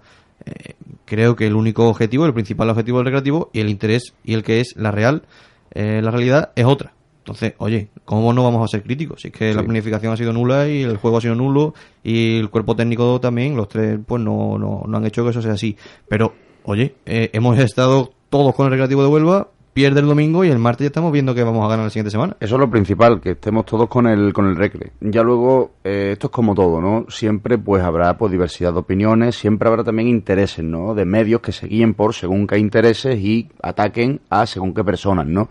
[0.49, 0.75] eh,
[1.05, 4.43] creo que el único objetivo, el principal objetivo del recreativo, y el interés, y el
[4.43, 5.23] que es la real,
[5.71, 6.93] eh, la realidad es otra.
[7.19, 9.21] Entonces, oye, ¿cómo no vamos a ser críticos?
[9.21, 12.39] Si es que la planificación ha sido nula y el juego ha sido nulo y
[12.39, 15.53] el cuerpo técnico también, los tres, pues no, no, no han hecho que eso sea
[15.53, 15.77] así.
[16.07, 16.33] Pero,
[16.63, 19.49] oye, eh, hemos estado todos con el recreativo de Huelva,
[19.79, 22.11] pierde el domingo y el martes ya estamos viendo que vamos a ganar la siguiente
[22.11, 22.35] semana.
[22.41, 24.91] Eso es lo principal, que estemos todos con el, con el recre.
[24.99, 27.05] Ya luego, eh, esto es como todo, ¿no?
[27.07, 30.93] Siempre pues habrá pues diversidad de opiniones, siempre habrá también intereses, ¿no?
[30.93, 35.27] De medios que se guíen por según qué intereses y ataquen a según qué personas,
[35.27, 35.47] ¿no?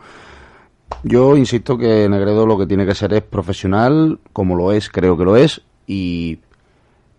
[1.04, 5.16] Yo insisto que Negredo lo que tiene que ser es profesional, como lo es, creo
[5.16, 6.38] que lo es, y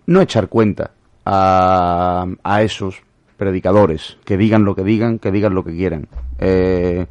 [0.06, 0.92] no echar cuenta
[1.26, 3.02] a, a esos
[3.40, 6.08] predicadores que digan lo que digan, que digan lo que quieran.
[6.38, 7.08] Eh,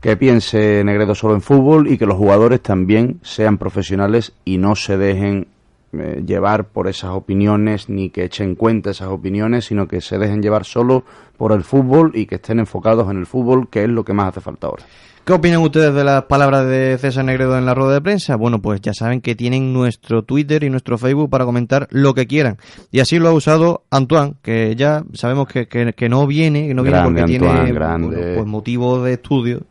[0.00, 4.76] que piense Negredo solo en fútbol y que los jugadores también sean profesionales y no
[4.76, 5.48] se dejen
[5.94, 10.42] eh, llevar por esas opiniones ni que echen cuenta esas opiniones, sino que se dejen
[10.42, 11.04] llevar solo
[11.38, 14.28] por el fútbol y que estén enfocados en el fútbol, que es lo que más
[14.28, 14.84] hace falta ahora.
[15.24, 18.36] ¿Qué opinan ustedes de las palabras de César Negredo en la rueda de prensa?
[18.36, 22.26] Bueno, pues ya saben que tienen nuestro Twitter y nuestro Facebook para comentar lo que
[22.26, 22.58] quieran.
[22.92, 26.74] Y así lo ha usado Antoine, que ya sabemos que, que, que no viene, que
[26.74, 29.62] no viene porque Antoine, tiene pues motivos de estudio.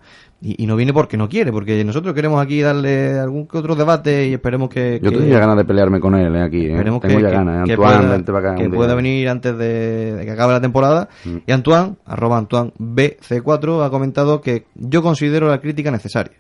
[0.45, 3.75] Y, y no viene porque no quiere, porque nosotros queremos aquí darle algún que otro
[3.75, 4.99] debate y esperemos que...
[5.01, 6.65] Yo que- tengo ya ganas de pelearme con él eh, aquí.
[6.65, 6.81] eh.
[6.83, 7.65] Tengo que, ya que- ganas.
[7.65, 10.59] que Antoine, pueda, vente para acá que pueda venir antes de, de que acabe la
[10.59, 11.07] temporada.
[11.23, 11.37] Mm.
[11.47, 16.33] Y Antoine, arroba Antoine BC4, ha comentado que yo considero la crítica necesaria.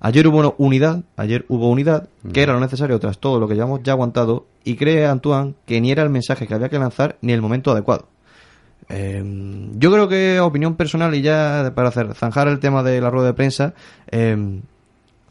[0.00, 2.30] Ayer hubo una unidad, ayer hubo unidad, Mm.
[2.32, 5.80] que era lo necesario tras todo lo que llevamos ya aguantado, y cree Antoine que
[5.80, 8.08] ni era el mensaje que había que lanzar ni el momento adecuado.
[8.94, 9.24] Eh,
[9.78, 13.28] yo creo que, opinión personal, y ya para hacer, zanjar el tema de la rueda
[13.28, 13.74] de prensa,
[14.10, 14.60] eh,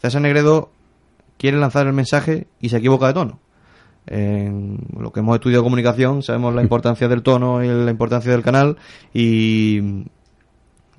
[0.02, 0.72] César Negredo
[1.38, 3.40] quiere lanzar el mensaje y se equivoca de tono.
[4.08, 8.42] En lo que hemos estudiado comunicación, sabemos la importancia del tono y la importancia del
[8.42, 8.78] canal,
[9.14, 10.06] y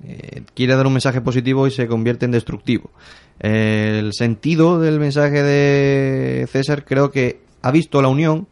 [0.05, 2.91] eh, quiere dar un mensaje positivo y se convierte en destructivo.
[3.41, 8.47] Eh, el sentido del mensaje de César creo que ha visto la unión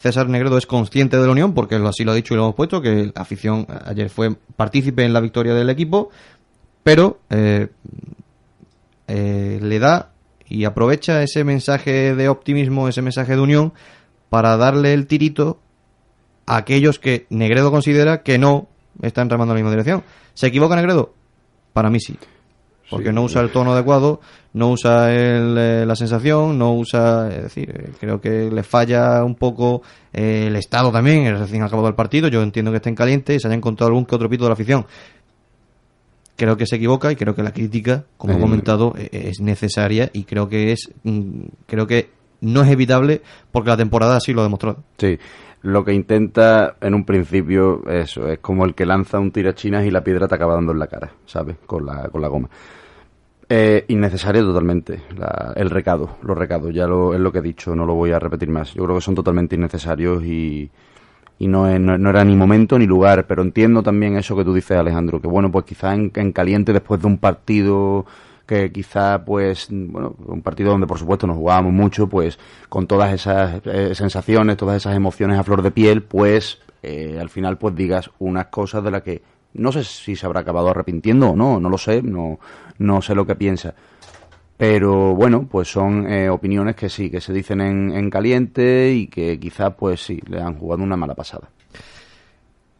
[0.00, 2.54] César Negredo es consciente de la unión, porque así lo ha dicho y lo hemos
[2.54, 6.08] puesto, que la afición ayer fue partícipe en la victoria del equipo,
[6.82, 7.68] pero eh,
[9.08, 10.12] eh, le da
[10.48, 13.74] y aprovecha ese mensaje de optimismo, ese mensaje de unión,
[14.30, 15.60] para darle el tirito
[16.46, 18.68] a aquellos que Negredo considera que no
[19.02, 20.02] están remando en la misma dirección.
[20.32, 21.12] ¿Se equivoca Negredo?
[21.74, 22.16] Para mí sí.
[22.90, 24.20] Porque no usa el tono adecuado,
[24.54, 27.28] no usa el, eh, la sensación, no usa.
[27.28, 29.82] Es decir, eh, creo que le falla un poco
[30.12, 32.28] eh, el estado también, el recién acabado del partido.
[32.28, 34.54] Yo entiendo que estén calientes y se haya encontrado algún que otro pito de la
[34.54, 34.84] afición.
[36.36, 39.40] Creo que se equivoca y creo que la crítica, como he Eh, comentado, e- es
[39.40, 40.90] necesaria y creo que es.
[41.04, 42.10] mm, Creo que
[42.40, 43.20] no es evitable
[43.52, 44.82] porque la temporada así lo ha demostrado.
[44.96, 45.18] Sí,
[45.62, 49.90] lo que intenta en un principio, eso, es como el que lanza un tirachinas y
[49.90, 51.56] la piedra te acaba dando en la cara, ¿sabes?
[51.66, 52.48] Con la, con la goma.
[53.52, 57.74] Eh, innecesario totalmente la- el recado, los recados, ya lo, es lo que he dicho,
[57.74, 58.72] no lo voy a repetir más.
[58.74, 60.70] Yo creo que son totalmente innecesarios y,
[61.40, 64.76] no, es- no, era ni momento ni lugar, pero entiendo también eso que tú dices,
[64.78, 68.06] Alejandro, que bueno, pues quizás en, en caliente después de un partido
[68.46, 72.36] que quizá pues bueno un partido donde por supuesto nos jugábamos mucho pues
[72.68, 77.28] con todas esas eh, sensaciones todas esas emociones a flor de piel pues eh, al
[77.28, 79.22] final pues digas unas cosas de las que
[79.54, 82.38] no sé si se habrá acabado arrepintiendo o no no lo sé no
[82.78, 83.74] no sé lo que piensa
[84.56, 89.06] pero bueno pues son eh, opiniones que sí que se dicen en, en caliente y
[89.06, 91.48] que quizá pues sí le han jugado una mala pasada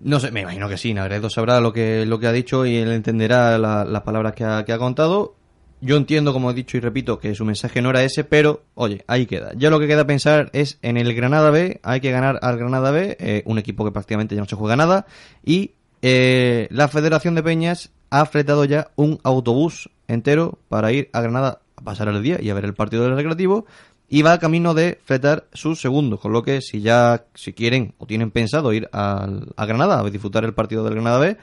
[0.01, 2.77] No sé, me imagino que sí, Nagredo sabrá lo que, lo que ha dicho y
[2.77, 5.35] él entenderá la- las palabras que ha, que ha contado.
[5.83, 9.05] Yo entiendo, como he dicho y repito, que su mensaje no era ese, pero oye,
[9.07, 9.53] ahí queda.
[9.57, 12.91] Ya lo que queda pensar es en el Granada B, hay que ganar al Granada
[12.91, 15.05] B, eh, un equipo que prácticamente ya no se juega nada,
[15.45, 15.73] y
[16.03, 21.61] eh, la Federación de Peñas ha fletado ya un autobús entero para ir a Granada
[21.77, 23.67] a pasar el día y a ver el partido del recreativo
[24.09, 28.07] y va camino de fletar su segundo, con lo que si ya si quieren o
[28.07, 31.37] tienen pensado ir a Granada a disfrutar el partido del Granada B,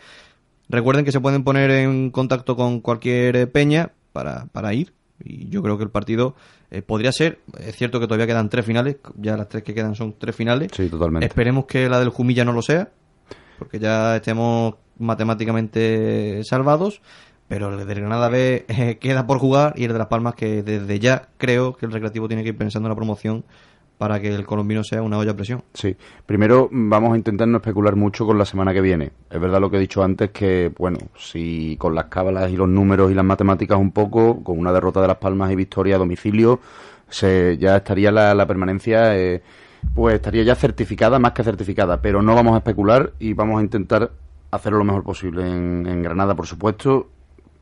[0.70, 4.94] recuerden que se pueden poner en contacto con cualquier eh, peña para, para ir
[5.24, 6.36] y yo creo que el partido
[6.70, 9.96] eh, podría ser, es cierto que todavía quedan tres finales, ya las tres que quedan
[9.96, 10.72] son tres finales.
[10.76, 12.90] sí totalmente Esperemos que la del Jumilla no lo sea,
[13.58, 17.02] porque ya estemos matemáticamente salvados.
[17.48, 20.64] Pero el del Granada B eh, queda por jugar y el de Las Palmas que
[20.64, 23.46] desde ya creo que el Recreativo tiene que ir pensando en la promoción
[23.98, 25.64] para que el colombino sea una olla a presión.
[25.74, 25.96] Sí,
[26.26, 29.12] primero vamos a intentar no especular mucho con la semana que viene.
[29.30, 32.70] Es verdad lo que he dicho antes que, bueno, si con las cábalas y los
[32.70, 36.00] números y las matemáticas un poco, con una derrota de Las Palmas y victoria a
[36.00, 36.60] domicilio,
[37.10, 39.42] se, ya estaría la, la permanencia, eh,
[39.94, 42.02] pues estaría ya certificada, más que certificada.
[42.02, 44.12] Pero no vamos a especular y vamos a intentar
[44.52, 47.10] hacerlo lo mejor posible en, en Granada, por supuesto.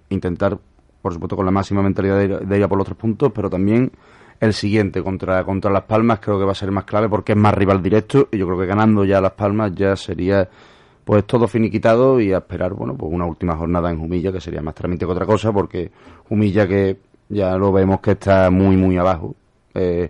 [0.10, 0.58] Intentar,
[1.02, 3.32] por supuesto, con la máxima mentalidad de ir, de ir a por los tres puntos,
[3.34, 3.92] pero también
[4.40, 7.38] el siguiente contra, contra Las Palmas creo que va a ser más clave porque es
[7.38, 10.48] más rival directo y yo creo que ganando ya Las Palmas ya sería
[11.04, 14.62] pues todo finiquitado y a esperar bueno pues una última jornada en Jumilla que sería
[14.62, 15.92] más trámite que otra cosa porque
[16.28, 16.98] Jumilla que
[17.30, 19.36] ya lo vemos que está muy muy abajo
[19.74, 20.10] eh,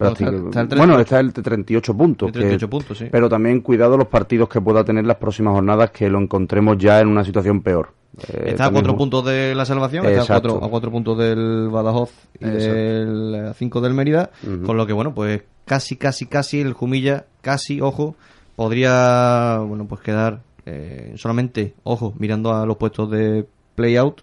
[0.00, 0.76] Bueno, está- el 38.
[0.78, 2.26] bueno, está el de 38 puntos.
[2.28, 3.06] El 38 que- puntos, sí.
[3.10, 7.00] Pero también cuidado los partidos que pueda tener las próximas jornadas, que lo encontremos ya
[7.00, 7.92] en una situación peor.
[8.32, 11.68] Eh, Está a cuatro puntos de la salvación, está a cuatro, a cuatro puntos del
[11.70, 14.30] Badajoz y del a cinco del Mérida,
[14.66, 18.16] con lo que bueno, pues casi, casi, casi el Jumilla, casi, ojo,
[18.56, 24.20] podría, bueno, pues quedar eh, solamente, ojo, mirando a los puestos de play-out,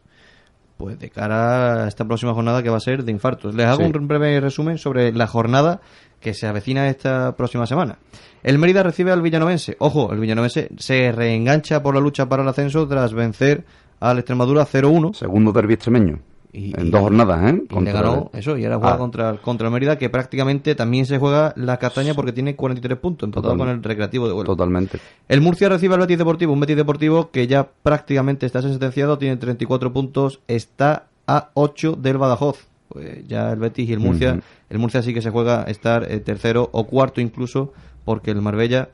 [0.78, 3.56] pues de cara a esta próxima jornada que va a ser de infartos.
[3.56, 3.92] Les hago Sí.
[3.96, 5.82] un breve resumen sobre la jornada
[6.20, 7.98] que se avecina esta próxima semana.
[8.44, 9.76] El Mérida recibe al Villanovense.
[9.80, 13.66] Ojo, el Villanovense se reengancha por la lucha para el ascenso tras vencer
[14.00, 15.14] al Extremadura 0-1.
[15.14, 16.20] Segundo derbi extremeño.
[16.54, 17.62] En dos jornadas, ¿eh?
[17.64, 18.98] Y Contra- le ganó eso, y ahora juega Ah.
[18.98, 23.28] contra, contra el Mérida, que prácticamente también se juega la castaña porque tiene 43 puntos,
[23.28, 24.46] empatado Total- con el Recreativo de Huelva.
[24.56, 25.00] Totalmente.
[25.28, 29.38] El Murcia recibe al Betis Deportivo, un Betis Deportivo que ya prácticamente está sentenciado, tiene
[29.38, 32.68] 34 puntos, está a 8 del Badajoz.
[32.90, 34.40] Pues ya el Betis y el Murcia,
[34.70, 37.74] el Murcia sí que se juega estar eh, tercero o cuarto incluso,
[38.06, 38.90] porque el Marbella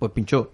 [0.00, 0.50] pues pinchó.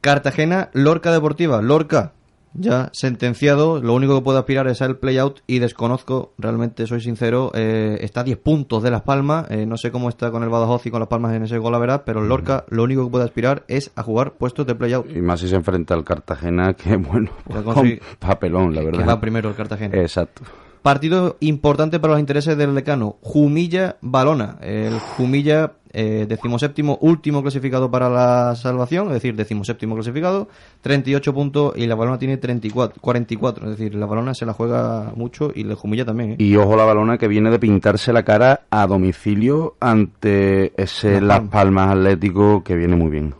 [0.00, 2.12] Cartagena, Lorca Deportiva, Lorca
[2.54, 7.50] ya sentenciado, lo único que puede aspirar es al play-out y desconozco, realmente soy sincero,
[7.54, 10.48] eh, está a 10 puntos de Las Palmas, eh, no sé cómo está con el
[10.48, 13.04] Badajoz y con Las Palmas en ese gol a verás, pero el Lorca lo único
[13.04, 15.06] que puede aspirar es a jugar puestos de play-out.
[15.10, 17.30] Y más si se enfrenta al Cartagena, que bueno,
[17.64, 19.00] con papelón, la verdad.
[19.00, 19.96] que va primero el Cartagena.
[19.96, 20.42] Exacto.
[20.84, 23.16] Partido importante para los intereses del decano.
[23.22, 24.58] Jumilla Balona.
[24.60, 30.46] El Jumilla, eh, decimoséptimo, último clasificado para la salvación, es decir, decimoséptimo clasificado,
[30.82, 33.64] 38 puntos y la Balona tiene 34, 44.
[33.64, 36.32] Es decir, la Balona se la juega mucho y el Jumilla también.
[36.32, 36.36] ¿eh?
[36.38, 41.48] Y ojo la balona que viene de pintarse la cara a domicilio ante ese Las
[41.48, 43.34] Palmas Atlético que viene muy bien.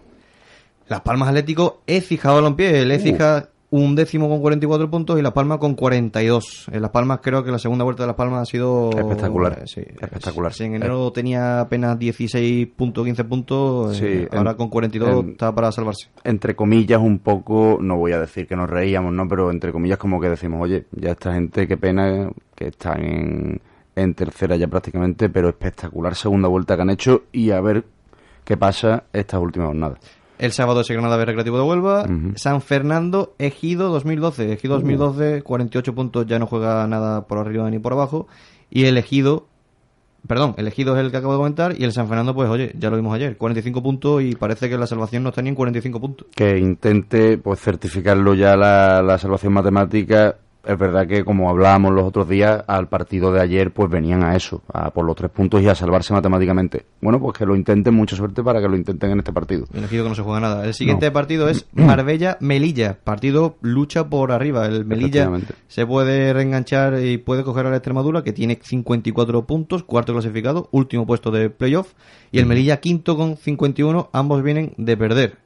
[0.88, 2.80] Las Palmas Atlético, Écija Balompié.
[2.80, 6.66] El Écija un décimo con 44 puntos y Las Palmas con 42.
[6.72, 8.90] En Las Palmas creo que la segunda vuelta de Las Palmas ha sido...
[8.96, 9.58] Espectacular.
[9.62, 10.52] eh, sí, Espectacular.
[10.52, 15.24] Si en enero tenía apenas 16 puntos, 15 puntos, eh, Sí, ahora en- con 42
[15.24, 16.08] en- está para salvarse.
[16.22, 19.26] entre comillas, un poco, no voy a decir que nos reíamos, ¿no?
[19.28, 23.60] Pero entre comillas como que decimos, oye, ya esta gente, qué pena que están en,
[23.96, 27.84] en tercera ya prácticamente, pero espectacular segunda vuelta que han hecho y a ver
[28.44, 29.98] qué pasa estas últimas jornadas.
[30.38, 32.06] El sábado es el Granada B Recreativo de Huelva.
[32.36, 34.52] San Fernando, Ejido 2012.
[34.52, 38.26] Ejido 2012, 48 puntos, ya no juega nada por arriba ni por abajo.
[38.70, 39.46] Y el Ejido,
[40.26, 41.74] perdón, el Ejido es el que acabo de comentar.
[41.78, 44.76] Y el San Fernando, pues oye, ya lo vimos ayer, 45 puntos y parece que
[44.76, 46.26] la salvación no está ni en 45 puntos.
[46.34, 50.38] Que intente pues certificarlo ya la, la salvación matemática.
[50.66, 54.34] Es verdad que como hablábamos los otros días, al partido de ayer pues venían a
[54.36, 56.86] eso, a por los tres puntos y a salvarse matemáticamente.
[57.00, 59.66] Bueno, pues que lo intenten, mucha suerte para que lo intenten en este partido.
[59.74, 60.64] El Ejido que no se juega nada.
[60.64, 61.12] El siguiente No.
[61.12, 62.98] partido es Marbella-Melilla.
[63.04, 64.66] Partido lucha por arriba.
[64.66, 65.30] El Melilla
[65.68, 70.68] se puede reenganchar y puede coger a la Extremadura, que tiene 54 puntos, cuarto clasificado,
[70.70, 71.92] último puesto de playoff.
[72.32, 75.36] Y el Melilla quinto con 51, ambos vienen de perder.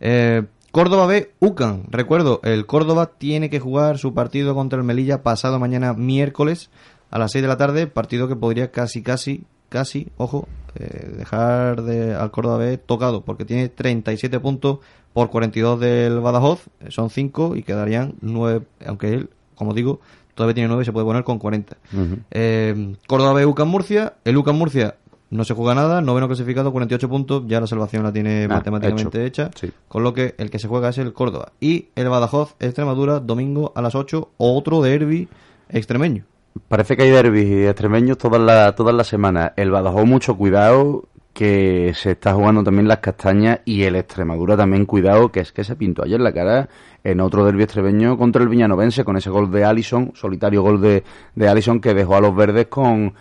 [0.00, 0.42] Eh,
[0.74, 1.84] Córdoba B, UCAN.
[1.88, 6.68] Recuerdo, el Córdoba tiene que jugar su partido contra el Melilla pasado mañana miércoles
[7.12, 11.82] a las 6 de la tarde, partido que podría casi, casi, casi, ojo, eh, dejar
[11.82, 14.80] de, al Córdoba B tocado, porque tiene 37 puntos
[15.12, 20.00] por 42 del Badajoz, eh, son 5 y quedarían 9, aunque él, como digo,
[20.34, 21.76] todavía tiene 9 y se puede poner con 40.
[21.92, 22.18] Ujú.
[22.32, 24.14] Eh, Córdoba B, UCAN Murcia.
[24.24, 24.96] El UCAN Murcia
[25.30, 27.42] no se juega nada, noveno clasificado, 48 puntos.
[27.46, 29.50] Ya la salvación la tiene matemáticamente hecha.
[29.88, 31.52] Con lo que el que se juega es el Córdoba.
[31.60, 35.28] Y el Badajoz, Extremadura, domingo a las 8, otro derby
[35.68, 36.24] extremeño.
[36.68, 39.52] Parece que hay derbis extremeños todas las todas las semanas.
[39.56, 41.04] El Badajoz, mucho cuidado,
[41.34, 43.60] que se está jugando también las castañas.
[43.64, 46.68] Y el Extremadura también, cuidado, que es que se pintó ayer la cara
[47.02, 51.02] en otro derbi extremeño contra el Viñanovense, con ese gol de Allison, solitario gol de,
[51.34, 53.14] de Allison, que dejó a los verdes con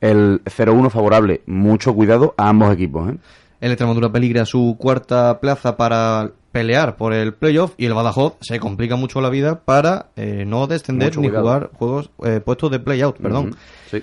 [0.00, 1.42] el 0-1 favorable.
[1.46, 3.10] Mucho cuidado a ambos equipos.
[3.12, 3.16] ¿eh?
[3.60, 8.58] El Extremadura peligra su cuarta plaza para pelear por el playoff y el Badajoz se
[8.58, 11.44] complica mucho la vida para eh, no descender Mucho ni cuidado.
[11.44, 13.54] jugar juegos eh, puestos de playout, perdón.
[13.90, 14.02] Sí.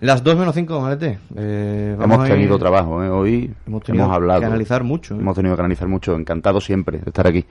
[0.00, 1.18] Las 2 menos 5, Malete.
[1.36, 3.08] Eh, Hemos ir- tenido trabajo, ¿eh?
[3.10, 4.40] hoy Hemos hemos, tenido hablado.
[4.40, 5.18] que analizar mucho, ¿eh?
[5.20, 6.16] Hemos tenido que analizar mucho.
[6.16, 7.44] Encantado siempre de estar aquí.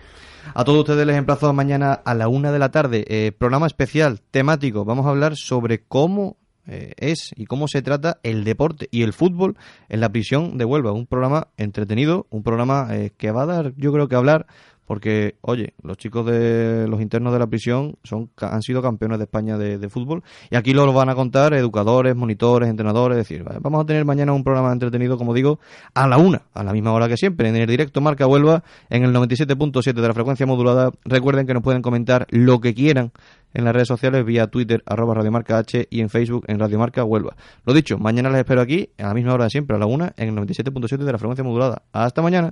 [0.53, 3.05] A todos ustedes les emplazo mañana a la una de la tarde.
[3.07, 4.83] eh, programa especial, temático.
[4.83, 6.35] Vamos a hablar sobre cómo
[6.67, 9.57] eh, es y cómo se trata el deporte y el fútbol
[9.89, 10.91] en la prisión de Huelva.
[10.91, 14.47] Un programa entretenido, un programa eh, que va a dar, yo creo que hablar,
[14.91, 19.23] porque, oye, los chicos de los internos de la prisión son han sido campeones de
[19.23, 23.17] España de, fútbol y aquí lo van a contar educadores, monitores, entrenadores.
[23.17, 25.59] Es decir, vamos a tener mañana un programa entretenido, como digo,
[25.93, 29.05] a la una, a la misma hora que siempre, en el directo Marca Huelva, en
[29.05, 30.91] el 97.7 de la frecuencia modulada.
[31.05, 33.13] Recuerden que nos pueden comentar lo que quieran
[33.53, 37.37] en las redes sociales vía Twitter, arroba Radiomarca H y en Facebook en Radiomarca Huelva.
[37.65, 40.11] Lo dicho, mañana les espero aquí, a la misma hora de siempre, a la una,
[40.17, 41.83] en el 97.7 de la frecuencia modulada.
[41.93, 42.51] Hasta mañana.